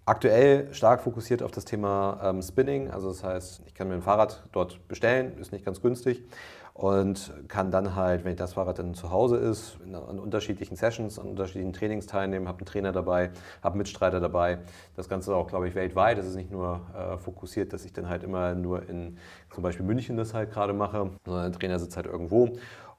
Aktuell 0.09 0.73
stark 0.73 1.03
fokussiert 1.03 1.43
auf 1.43 1.51
das 1.51 1.67
Thema 1.67 2.19
ähm, 2.25 2.41
Spinning, 2.41 2.91
also 2.91 3.09
das 3.09 3.23
heißt, 3.23 3.61
ich 3.67 3.75
kann 3.75 3.89
mir 3.89 3.95
ein 3.95 4.01
Fahrrad 4.01 4.43
dort 4.53 4.89
bestellen, 4.89 5.37
ist 5.37 5.53
nicht 5.53 5.67
ganz 5.67 5.83
günstig 5.83 6.25
und 6.73 7.31
kann 7.49 7.71
dann 7.71 7.95
halt, 7.95 8.25
wenn 8.25 8.35
das 8.35 8.55
Fahrrad 8.55 8.79
dann 8.79 8.95
zu 8.95 9.11
Hause 9.11 9.37
ist, 9.37 9.77
in, 9.85 9.95
an 9.95 10.19
unterschiedlichen 10.19 10.77
Sessions, 10.77 11.19
an 11.19 11.27
unterschiedlichen 11.27 11.75
Trainings 11.75 12.07
teilnehmen, 12.07 12.49
habe 12.49 12.61
einen 12.61 12.67
Trainer 12.67 12.91
dabei, 12.91 13.33
habe 13.63 13.75
einen 13.75 13.79
Mitstreiter 13.79 14.19
dabei. 14.19 14.61
Das 14.97 15.11
Ganze 15.11 15.37
auch, 15.37 15.47
glaube 15.47 15.69
ich, 15.69 15.75
weltweit. 15.75 16.17
Das 16.17 16.25
ist 16.25 16.37
nicht 16.37 16.51
nur 16.51 16.81
äh, 16.97 17.19
fokussiert, 17.19 17.75
dass 17.75 17.85
ich 17.85 17.93
dann 17.93 18.09
halt 18.09 18.23
immer 18.23 18.55
nur 18.55 18.89
in 18.89 19.19
zum 19.53 19.63
Beispiel 19.63 19.85
München 19.85 20.17
das 20.17 20.33
halt 20.33 20.53
gerade 20.53 20.73
mache, 20.73 21.11
sondern 21.27 21.51
der 21.51 21.59
Trainer 21.61 21.79
sitzt 21.79 21.97
halt 21.97 22.07
irgendwo 22.07 22.57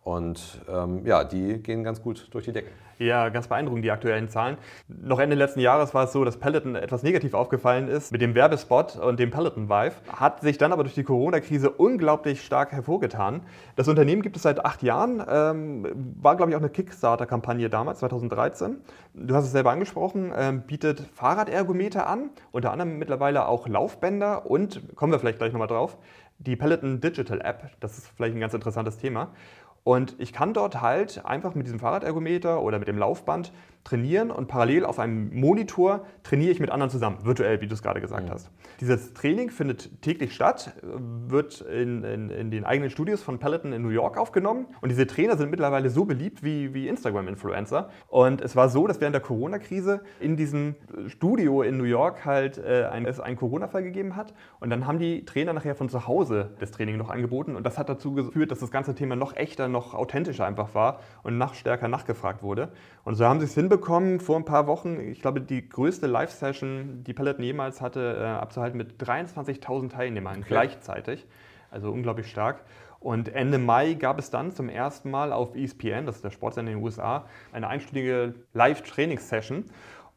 und 0.09 0.61
ähm, 0.67 1.05
ja, 1.05 1.23
die 1.23 1.61
gehen 1.61 1.83
ganz 1.83 2.01
gut 2.01 2.29
durch 2.31 2.45
die 2.45 2.51
Decke. 2.51 2.71
Ja, 2.97 3.29
ganz 3.29 3.47
beeindruckend, 3.47 3.85
die 3.85 3.91
aktuellen 3.91 4.27
Zahlen. 4.27 4.57
Noch 4.87 5.19
Ende 5.19 5.35
letzten 5.35 5.59
Jahres 5.59 5.93
war 5.93 6.05
es 6.05 6.11
so, 6.11 6.25
dass 6.25 6.37
Peloton 6.37 6.75
etwas 6.75 7.03
negativ 7.03 7.35
aufgefallen 7.35 7.87
ist 7.87 8.11
mit 8.11 8.19
dem 8.19 8.33
Werbespot 8.33 8.97
und 8.97 9.19
dem 9.19 9.29
Peloton 9.29 9.69
Vive, 9.69 9.93
hat 10.11 10.41
sich 10.41 10.57
dann 10.57 10.73
aber 10.73 10.83
durch 10.83 10.95
die 10.95 11.03
Corona-Krise 11.03 11.69
unglaublich 11.69 12.43
stark 12.43 12.71
hervorgetan. 12.71 13.41
Das 13.75 13.87
Unternehmen 13.87 14.23
gibt 14.23 14.35
es 14.35 14.41
seit 14.41 14.65
acht 14.65 14.81
Jahren, 14.81 15.23
ähm, 15.29 15.87
war, 16.19 16.35
glaube 16.35 16.51
ich, 16.51 16.55
auch 16.55 16.61
eine 16.61 16.71
Kickstarter-Kampagne 16.71 17.69
damals, 17.69 17.99
2013. 17.99 18.81
Du 19.13 19.35
hast 19.35 19.45
es 19.45 19.51
selber 19.51 19.69
angesprochen, 19.69 20.33
ähm, 20.35 20.63
bietet 20.63 21.01
Fahrradergometer 21.13 22.07
an, 22.07 22.31
unter 22.51 22.71
anderem 22.71 22.97
mittlerweile 22.97 23.47
auch 23.47 23.67
Laufbänder 23.67 24.49
und, 24.49 24.95
kommen 24.95 25.13
wir 25.13 25.19
vielleicht 25.19 25.37
gleich 25.37 25.53
nochmal 25.53 25.67
drauf, 25.67 25.99
die 26.39 26.55
Peloton 26.55 26.99
Digital 26.99 27.41
App. 27.41 27.69
Das 27.79 27.97
ist 27.97 28.07
vielleicht 28.15 28.35
ein 28.35 28.39
ganz 28.39 28.53
interessantes 28.53 28.97
Thema. 28.97 29.29
Und 29.83 30.15
ich 30.19 30.33
kann 30.33 30.53
dort 30.53 30.81
halt 30.81 31.25
einfach 31.25 31.55
mit 31.55 31.65
diesem 31.65 31.79
Fahrradergometer 31.79 32.61
oder 32.61 32.79
mit 32.79 32.87
dem 32.87 32.97
Laufband 32.97 33.51
trainieren 33.83 34.29
und 34.29 34.47
parallel 34.47 34.85
auf 34.85 34.99
einem 34.99 35.33
Monitor 35.33 36.05
trainiere 36.23 36.51
ich 36.51 36.59
mit 36.59 36.69
anderen 36.69 36.89
zusammen, 36.89 37.17
virtuell, 37.23 37.61
wie 37.61 37.67
du 37.67 37.73
es 37.73 37.81
gerade 37.81 38.01
gesagt 38.01 38.27
mhm. 38.27 38.31
hast. 38.31 38.51
Dieses 38.81 39.13
Training 39.13 39.49
findet 39.49 40.01
täglich 40.01 40.33
statt, 40.33 40.73
wird 40.83 41.61
in, 41.61 42.03
in, 42.03 42.29
in, 42.29 42.51
den 42.51 42.65
eigenen 42.65 42.89
Studios 42.89 43.21
von 43.21 43.39
Peloton 43.39 43.73
in 43.73 43.81
New 43.81 43.89
York 43.89 44.17
aufgenommen 44.17 44.67
und 44.81 44.89
diese 44.89 45.07
Trainer 45.07 45.37
sind 45.37 45.49
mittlerweile 45.49 45.89
so 45.89 46.05
beliebt 46.05 46.43
wie, 46.43 46.73
wie 46.73 46.87
Instagram-Influencer. 46.87 47.89
Und 48.07 48.41
es 48.41 48.55
war 48.55 48.69
so, 48.69 48.85
dass 48.87 49.01
während 49.01 49.15
der 49.15 49.21
Corona-Krise 49.21 50.01
in 50.19 50.37
diesem 50.37 50.75
Studio 51.07 51.61
in 51.61 51.77
New 51.77 51.83
York 51.83 52.25
halt 52.25 52.57
äh, 52.57 52.85
ein, 52.91 53.05
es 53.05 53.19
einen 53.19 53.37
Corona-Fall 53.37 53.83
gegeben 53.83 54.15
hat 54.15 54.33
und 54.59 54.69
dann 54.69 54.87
haben 54.87 54.99
die 54.99 55.25
Trainer 55.25 55.53
nachher 55.53 55.75
von 55.75 55.89
zu 55.89 56.07
Hause 56.07 56.51
das 56.59 56.71
Training 56.71 56.97
noch 56.97 57.09
angeboten 57.09 57.55
und 57.55 57.65
das 57.65 57.77
hat 57.77 57.89
dazu 57.89 58.13
geführt, 58.13 58.51
dass 58.51 58.59
das 58.59 58.71
ganze 58.71 58.93
Thema 58.93 59.15
noch 59.15 59.35
echter, 59.35 59.67
noch 59.67 59.93
authentischer 59.93 60.45
einfach 60.45 60.75
war 60.75 60.99
und 61.23 61.37
noch 61.37 61.53
stärker 61.53 61.87
nachgefragt 61.87 62.43
wurde. 62.43 62.71
Und 63.03 63.15
so 63.15 63.25
haben 63.25 63.39
sie 63.39 63.45
es 63.45 63.53
hinbekommen, 63.69 64.19
vor 64.19 64.37
ein 64.37 64.45
paar 64.45 64.65
Wochen, 64.67 64.99
ich 64.99 65.21
glaube, 65.21 65.41
die 65.41 65.67
größte 65.67 66.07
Live-Session, 66.07 67.03
die 67.03 67.13
Peloton 67.13 67.43
jemals 67.43 67.81
hatte, 67.81 68.17
äh, 68.19 68.25
abzuhalten 68.25 68.77
mit 68.77 69.01
23.000 69.01 69.91
Teilnehmern 69.91 70.39
okay. 70.39 70.45
gleichzeitig. 70.47 71.27
Also 71.69 71.91
unglaublich 71.91 72.27
stark. 72.27 72.61
Und 72.99 73.29
Ende 73.29 73.59
Mai 73.59 73.93
gab 73.93 74.17
es 74.17 74.31
dann 74.31 74.51
zum 74.51 74.69
ersten 74.69 75.11
Mal 75.11 75.31
auf 75.31 75.55
ESPN, 75.55 76.05
das 76.05 76.17
ist 76.17 76.25
der 76.25 76.31
Sportsender 76.31 76.71
in 76.71 76.79
den 76.79 76.83
USA, 76.83 77.25
eine 77.53 77.67
einstündige 77.67 78.33
Live-Trainingssession. 78.53 79.65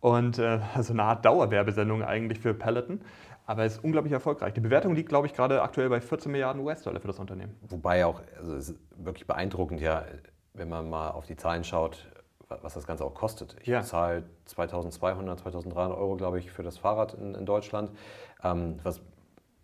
Und 0.00 0.38
äh, 0.38 0.58
also 0.74 0.94
eine 0.94 1.04
Art 1.04 1.24
Dauerwerbesendung 1.24 2.02
eigentlich 2.02 2.40
für 2.40 2.54
Peloton. 2.54 3.02
Aber 3.44 3.64
es 3.64 3.74
ist 3.74 3.84
unglaublich 3.84 4.12
erfolgreich. 4.12 4.54
Die 4.54 4.60
Bewertung 4.60 4.94
liegt, 4.94 5.10
glaube 5.10 5.26
ich, 5.26 5.34
gerade 5.34 5.62
aktuell 5.62 5.90
bei 5.90 6.00
14 6.00 6.32
Milliarden 6.32 6.62
US-Dollar 6.62 7.00
für 7.00 7.08
das 7.08 7.18
Unternehmen. 7.18 7.54
Wobei 7.68 8.06
auch, 8.06 8.22
also 8.38 8.54
es 8.54 8.70
ist 8.70 8.78
wirklich 8.96 9.26
beeindruckend, 9.26 9.80
ja, 9.80 10.04
wenn 10.54 10.68
man 10.68 10.88
mal 10.88 11.10
auf 11.10 11.26
die 11.26 11.36
Zahlen 11.36 11.64
schaut, 11.64 12.11
was 12.62 12.74
das 12.74 12.86
Ganze 12.86 13.04
auch 13.04 13.14
kostet. 13.14 13.56
Ich 13.60 13.68
ja. 13.68 13.80
bezahle 13.80 14.24
2200, 14.46 15.40
2300 15.40 15.96
Euro, 15.96 16.16
glaube 16.16 16.38
ich, 16.38 16.50
für 16.50 16.62
das 16.62 16.78
Fahrrad 16.78 17.14
in, 17.14 17.34
in 17.34 17.46
Deutschland, 17.46 17.90
ähm, 18.42 18.78
was 18.82 19.00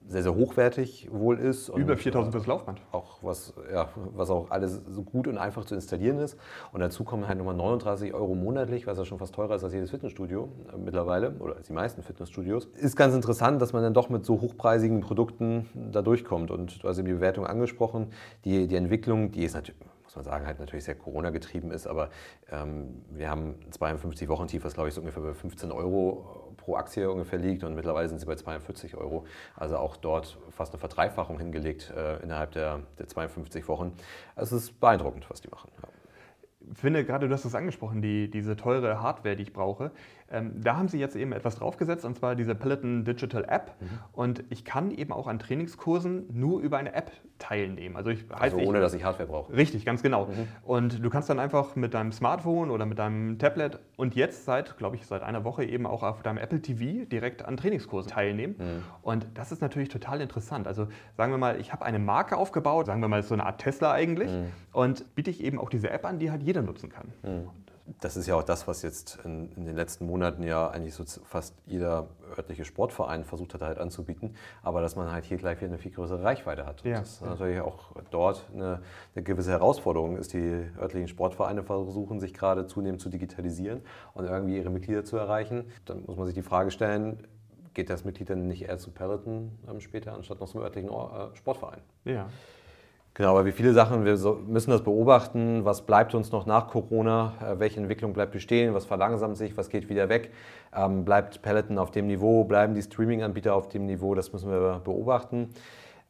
sehr, 0.09 0.23
sehr 0.23 0.35
hochwertig 0.35 1.09
wohl 1.13 1.39
ist. 1.39 1.69
Über 1.69 1.97
4000 1.97 2.33
fürs 2.33 2.47
Laufband. 2.47 2.81
Auch 2.93 3.19
was, 3.23 3.53
ja, 3.71 3.91
was 3.95 4.31
auch 4.31 4.51
alles 4.51 4.81
so 4.89 5.03
gut 5.03 5.29
und 5.29 5.37
einfach 5.37 5.65
zu 5.67 5.75
installieren 5.75 6.19
ist. 6.19 6.39
Und 6.73 6.81
dazu 6.81 7.05
kommen 7.05 7.29
halt 7.29 7.39
nochmal 7.39 7.55
39 7.55 8.15
Euro 8.15 8.35
monatlich, 8.35 8.87
was 8.87 8.97
ja 8.97 9.05
schon 9.05 9.19
fast 9.19 9.35
teurer 9.35 9.57
ist 9.57 9.65
als 9.65 9.75
jedes 9.75 9.91
Fitnessstudio 9.91 10.49
äh, 10.73 10.79
mittlerweile 10.79 11.33
oder 11.41 11.57
als 11.57 11.67
die 11.67 11.75
meisten 11.75 12.03
Fitnessstudios. 12.03 12.67
Ist 12.77 12.97
ganz 12.97 13.15
interessant, 13.15 13.61
dass 13.61 13.73
man 13.73 13.83
dann 13.83 13.95
doch 13.95 14.09
mit 14.09 14.25
so 14.25 14.41
hochpreisigen 14.41 15.01
Produkten 15.01 15.69
da 15.93 16.01
durchkommt. 16.01 16.51
Und 16.51 16.83
du 16.83 16.89
hast 16.89 16.99
eben 16.99 17.09
die 17.09 17.15
Bewertung 17.15 17.47
angesprochen. 17.47 18.09
Die, 18.45 18.67
die 18.67 18.77
Entwicklung, 18.77 19.31
die 19.31 19.45
ist 19.45 19.55
natürlich 19.55 19.79
man 20.19 20.25
sagen, 20.25 20.47
halt 20.47 20.61
natürlich 20.61 20.85
sehr 20.85 20.95
Corona-getrieben 20.95 21.71
ist, 21.71 21.87
aber 21.87 22.11
ähm, 22.51 23.03
wir 23.11 23.31
haben 23.31 23.55
52 23.71 24.29
Wochen 24.29 24.47
tief, 24.47 24.65
was 24.65 24.75
glaube 24.75 24.89
ich 24.89 24.95
so 24.95 25.01
ungefähr 25.01 25.23
bei 25.23 25.35
15 25.35 25.73
Euro 25.73 26.53
pro 26.57 26.77
Aktie 26.77 27.11
ungefähr 27.11 27.39
liegt 27.39 27.65
und 27.65 27.75
mittlerweile 27.75 28.09
sind 28.09 28.19
sie 28.19 28.27
bei 28.27 28.35
42 28.35 28.97
Euro. 28.97 29.25
Also 29.57 29.79
auch 29.79 29.97
dort 29.97 30.39
fast 30.51 30.73
eine 30.73 30.79
Verdreifachung 30.79 31.39
hingelegt 31.39 31.93
äh, 31.97 32.23
innerhalb 32.23 32.53
der, 32.53 32.81
der 32.99 33.09
52 33.09 33.69
Wochen. 33.69 33.93
Also 34.35 34.57
es 34.57 34.65
ist 34.65 34.81
beeindruckend, 34.81 35.31
was 35.31 35.41
die 35.41 35.49
machen. 35.49 35.71
Ja 35.83 35.89
finde, 36.75 37.05
gerade 37.05 37.29
du 37.29 37.35
hast 37.35 37.45
es 37.45 37.55
angesprochen, 37.55 38.03
die, 38.03 38.31
diese 38.31 38.57
teure 38.57 39.01
Hardware, 39.01 39.37
die 39.37 39.43
ich 39.43 39.53
brauche. 39.53 39.91
Ähm, 40.31 40.53
da 40.63 40.77
haben 40.77 40.89
sie 40.89 40.99
jetzt 40.99 41.17
eben 41.17 41.33
etwas 41.33 41.57
draufgesetzt, 41.57 42.05
und 42.05 42.17
zwar 42.17 42.35
diese 42.35 42.55
Peloton 42.55 43.05
Digital 43.05 43.45
App. 43.49 43.75
Mhm. 43.81 43.87
Und 44.13 44.45
ich 44.51 44.65
kann 44.65 44.91
eben 44.91 45.13
auch 45.13 45.27
an 45.27 45.39
Trainingskursen 45.39 46.27
nur 46.33 46.61
über 46.61 46.77
eine 46.77 46.95
App 46.95 47.11
teilnehmen. 47.39 47.97
Also, 47.97 48.11
ich, 48.11 48.25
heißt, 48.31 48.55
also 48.55 48.59
ohne, 48.59 48.79
ich, 48.79 48.85
dass 48.85 48.95
ich 48.95 49.05
Hardware 49.05 49.29
brauche. 49.29 49.53
Richtig, 49.53 49.85
ganz 49.85 50.03
genau. 50.03 50.27
Mhm. 50.27 50.49
Und 50.63 51.05
du 51.05 51.11
kannst 51.11 51.31
dann 51.31 51.39
einfach 51.39 51.77
mit 51.77 51.95
deinem 51.95 52.13
Smartphone 52.13 52.71
oder 52.71 52.85
mit 52.85 52.99
deinem 52.99 53.39
Tablet 53.39 53.79
und 53.97 54.15
jetzt 54.15 54.45
seit, 54.45 54.77
glaube 54.77 54.97
ich, 54.97 55.07
seit 55.07 55.23
einer 55.23 55.45
Woche 55.45 55.65
eben 55.65 55.87
auch 55.87 56.03
auf 56.03 56.23
deinem 56.23 56.39
Apple 56.39 56.61
TV 56.61 57.07
direkt 57.07 57.45
an 57.45 57.57
Trainingskursen 57.57 58.11
teilnehmen. 58.11 58.57
Mhm. 58.59 58.83
Und 59.03 59.27
das 59.35 59.53
ist 59.53 59.63
natürlich 59.63 59.89
total 59.89 60.21
interessant. 60.21 60.67
Also 60.67 60.89
sagen 61.17 61.33
wir 61.33 61.39
mal, 61.39 61.61
ich 61.61 61.73
habe 61.73 61.85
eine 61.85 61.99
Marke 61.99 62.37
aufgebaut, 62.37 62.87
sagen 62.87 63.01
wir 63.01 63.09
mal, 63.09 63.23
so 63.23 63.35
eine 63.35 63.47
Art 63.47 63.61
Tesla 63.61 63.93
eigentlich, 63.93 64.31
mhm. 64.31 64.53
und 64.73 65.15
biete 65.15 65.31
ich 65.31 65.43
eben 65.43 65.59
auch 65.59 65.71
diese 65.71 65.91
App 65.91 66.05
an, 66.05 66.19
die 66.19 66.31
halt 66.31 66.43
jeder 66.43 66.63
nutzen 66.63 66.91
kann. 66.91 67.13
Das 68.01 68.17
ist 68.17 68.27
ja 68.27 68.35
auch 68.35 68.43
das, 68.43 68.69
was 68.69 68.83
jetzt 68.83 69.19
in, 69.25 69.51
in, 69.53 69.65
den 69.65 69.75
letzten 69.75 70.07
Monaten 70.07 70.43
ja 70.43 70.69
eigentlich 70.69 70.95
so 70.95 71.05
fast 71.25 71.55
jeder 71.67 72.09
örtliche 72.37 72.65
Sportverein 72.65 73.25
versucht 73.25 73.55
hat 73.55 73.63
halt 73.63 73.79
anzubieten, 73.79 74.35
aber 74.63 74.83
dass 74.83 74.97
man 74.97 75.11
halt 75.11 75.25
hier 75.25 75.39
gleich 75.39 75.59
wieder 75.59 75.69
eine 75.69 75.79
viel 75.79 75.93
größere 75.93 76.23
Reichweite 76.23 76.67
hat. 76.67 76.85
Ja. 76.85 77.01
das 77.01 77.15
ist 77.15 77.23
natürlich 77.23 77.61
auch 77.61 77.95
dort 78.11 78.45
eine, 78.53 78.83
eine, 79.15 79.25
gewisse 79.25 79.51
Herausforderung 79.51 80.17
ist, 80.17 80.33
die 80.33 80.67
örtlichen 80.79 81.09
Sportvereine 81.09 81.63
versuchen 81.63 82.21
sich 82.21 82.35
gerade 82.35 82.67
zunehmend 82.67 83.01
zu 83.01 83.09
digitalisieren 83.09 83.81
und 84.15 84.27
irgendwie 84.27 84.57
ihre 84.57 84.71
Mitglieder 84.71 85.05
zu 85.05 85.17
erreichen. 85.17 85.71
Dann 85.87 86.05
muss 86.07 86.17
man 86.17 86.27
sich 86.27 86.35
die 86.35 86.43
Frage 86.43 86.71
stellen, 86.71 87.27
geht 87.75 87.91
das 87.91 88.05
Mitglied 88.05 88.29
dann 88.29 88.49
nicht 88.49 88.63
eher 88.63 88.79
zu 88.79 88.91
Peloton 88.91 89.57
ähm, 89.69 89.81
später, 89.81 90.13
anstatt 90.13 90.41
noch 90.41 90.49
zum 90.49 90.61
örtlichen 90.61 90.91
äh, 90.91 91.37
Sportverein? 91.37 91.81
Ja. 92.05 92.29
Genau, 93.19 93.31
aber 93.31 93.47
wie 93.47 93.53
viele 93.53 93.73
Sachen, 93.73 94.05
wir 94.05 94.17
müssen 94.47 94.71
das 94.71 94.85
beobachten. 94.85 95.65
Was 95.65 95.83
bleibt 95.83 96.15
uns 96.15 96.31
noch 96.31 96.47
nach 96.47 96.69
Corona? 96.69 97.33
Äh, 97.43 97.59
welche 97.59 97.81
Entwicklung 97.81 98.13
bleibt 98.13 98.31
bestehen? 98.31 98.75
Was 98.75 98.85
verlangsamt 98.85 99.37
sich? 99.37 99.57
Was 99.57 99.71
geht 99.71 99.89
wieder 99.89 100.09
weg? 100.09 100.31
Ähm, 100.73 101.05
bleibt 101.05 101.43
Peloton 101.43 101.79
auf 101.79 101.91
dem 101.91 102.07
Niveau? 102.07 102.45
Bleiben 102.45 102.75
die 102.75 102.83
Streaming-Anbieter 102.83 103.57
auf 103.57 103.69
dem 103.71 103.87
Niveau? 103.87 104.15
Das 104.15 104.33
müssen 104.33 104.49
wir 104.49 104.81
beobachten. 104.85 105.49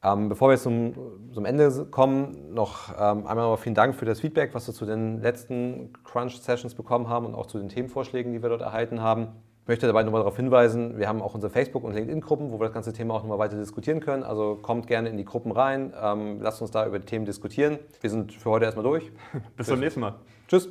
Ähm, 0.04 0.28
bevor 0.28 0.50
wir 0.50 0.58
zum, 0.58 0.92
zum 1.32 1.46
Ende 1.46 1.86
kommen, 1.86 2.52
noch 2.52 2.90
ähm, 2.90 3.26
einmal 3.26 3.36
noch 3.50 3.58
vielen 3.58 3.74
Dank 3.74 3.94
für 3.94 4.04
das 4.04 4.20
Feedback, 4.20 4.50
was 4.52 4.66
wir 4.66 4.74
zu 4.74 4.84
den 4.84 5.22
letzten 5.22 5.94
Crunch-Sessions 6.04 6.74
bekommen 6.74 7.08
haben 7.08 7.24
und 7.24 7.34
auch 7.34 7.46
zu 7.46 7.58
den 7.58 7.70
Themenvorschlägen, 7.70 8.34
die 8.34 8.42
wir 8.42 8.50
dort 8.50 8.60
erhalten 8.60 9.00
haben. 9.00 9.28
Ich 9.68 9.70
möchte 9.70 9.86
dabei 9.86 10.02
nochmal 10.02 10.22
darauf 10.22 10.36
hinweisen, 10.36 10.98
wir 10.98 11.08
haben 11.08 11.20
auch 11.20 11.34
unsere 11.34 11.52
Facebook- 11.52 11.84
und 11.84 11.92
LinkedIn-Gruppen, 11.92 12.52
wo 12.52 12.58
wir 12.58 12.64
das 12.64 12.72
ganze 12.72 12.94
Thema 12.94 13.12
auch 13.12 13.22
nochmal 13.22 13.38
weiter 13.38 13.58
diskutieren 13.58 14.00
können. 14.00 14.22
Also 14.22 14.58
kommt 14.62 14.86
gerne 14.86 15.10
in 15.10 15.18
die 15.18 15.26
Gruppen 15.26 15.52
rein, 15.52 15.92
ähm, 16.02 16.40
lasst 16.40 16.62
uns 16.62 16.70
da 16.70 16.86
über 16.86 16.98
die 16.98 17.04
Themen 17.04 17.26
diskutieren. 17.26 17.78
Wir 18.00 18.08
sind 18.08 18.32
für 18.32 18.48
heute 18.48 18.64
erstmal 18.64 18.84
durch. 18.84 19.12
Bis 19.58 19.66
zum 19.66 19.80
nächsten 19.80 20.00
Mal. 20.00 20.14
Tschüss. 20.48 20.70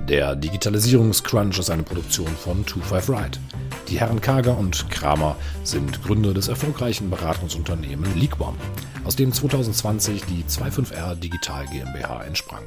Der 0.00 0.34
Digitalisierungscrunch 0.34 1.60
ist 1.60 1.70
eine 1.70 1.84
Produktion 1.84 2.26
von 2.26 2.64
25 2.64 3.08
Ride. 3.08 3.38
Die 3.86 4.00
Herren 4.00 4.20
Kager 4.20 4.58
und 4.58 4.90
Kramer 4.90 5.36
sind 5.62 6.02
Gründer 6.02 6.34
des 6.34 6.48
erfolgreichen 6.48 7.10
Beratungsunternehmens 7.10 8.16
Leaguebomb, 8.16 8.58
aus 9.04 9.14
dem 9.14 9.32
2020 9.32 10.24
die 10.24 10.42
25R 10.42 11.14
Digital 11.14 11.66
GmbH 11.66 12.24
entsprang. 12.24 12.64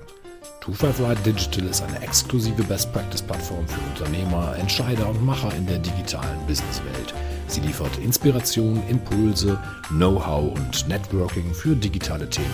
255 0.65 1.23
Digital 1.23 1.69
ist 1.69 1.83
eine 1.83 2.01
exklusive 2.01 2.63
Best-Practice-Plattform 2.63 3.67
für 3.67 3.79
Unternehmer, 3.81 4.55
Entscheider 4.57 5.07
und 5.07 5.23
Macher 5.23 5.53
in 5.53 5.67
der 5.67 5.77
digitalen 5.77 6.43
Businesswelt. 6.47 7.13
Sie 7.47 7.61
liefert 7.61 7.95
Inspiration, 7.99 8.81
Impulse, 8.89 9.59
Know-how 9.89 10.55
und 10.55 10.87
Networking 10.87 11.53
für 11.53 11.75
digitale 11.75 12.27
Themen. 12.27 12.49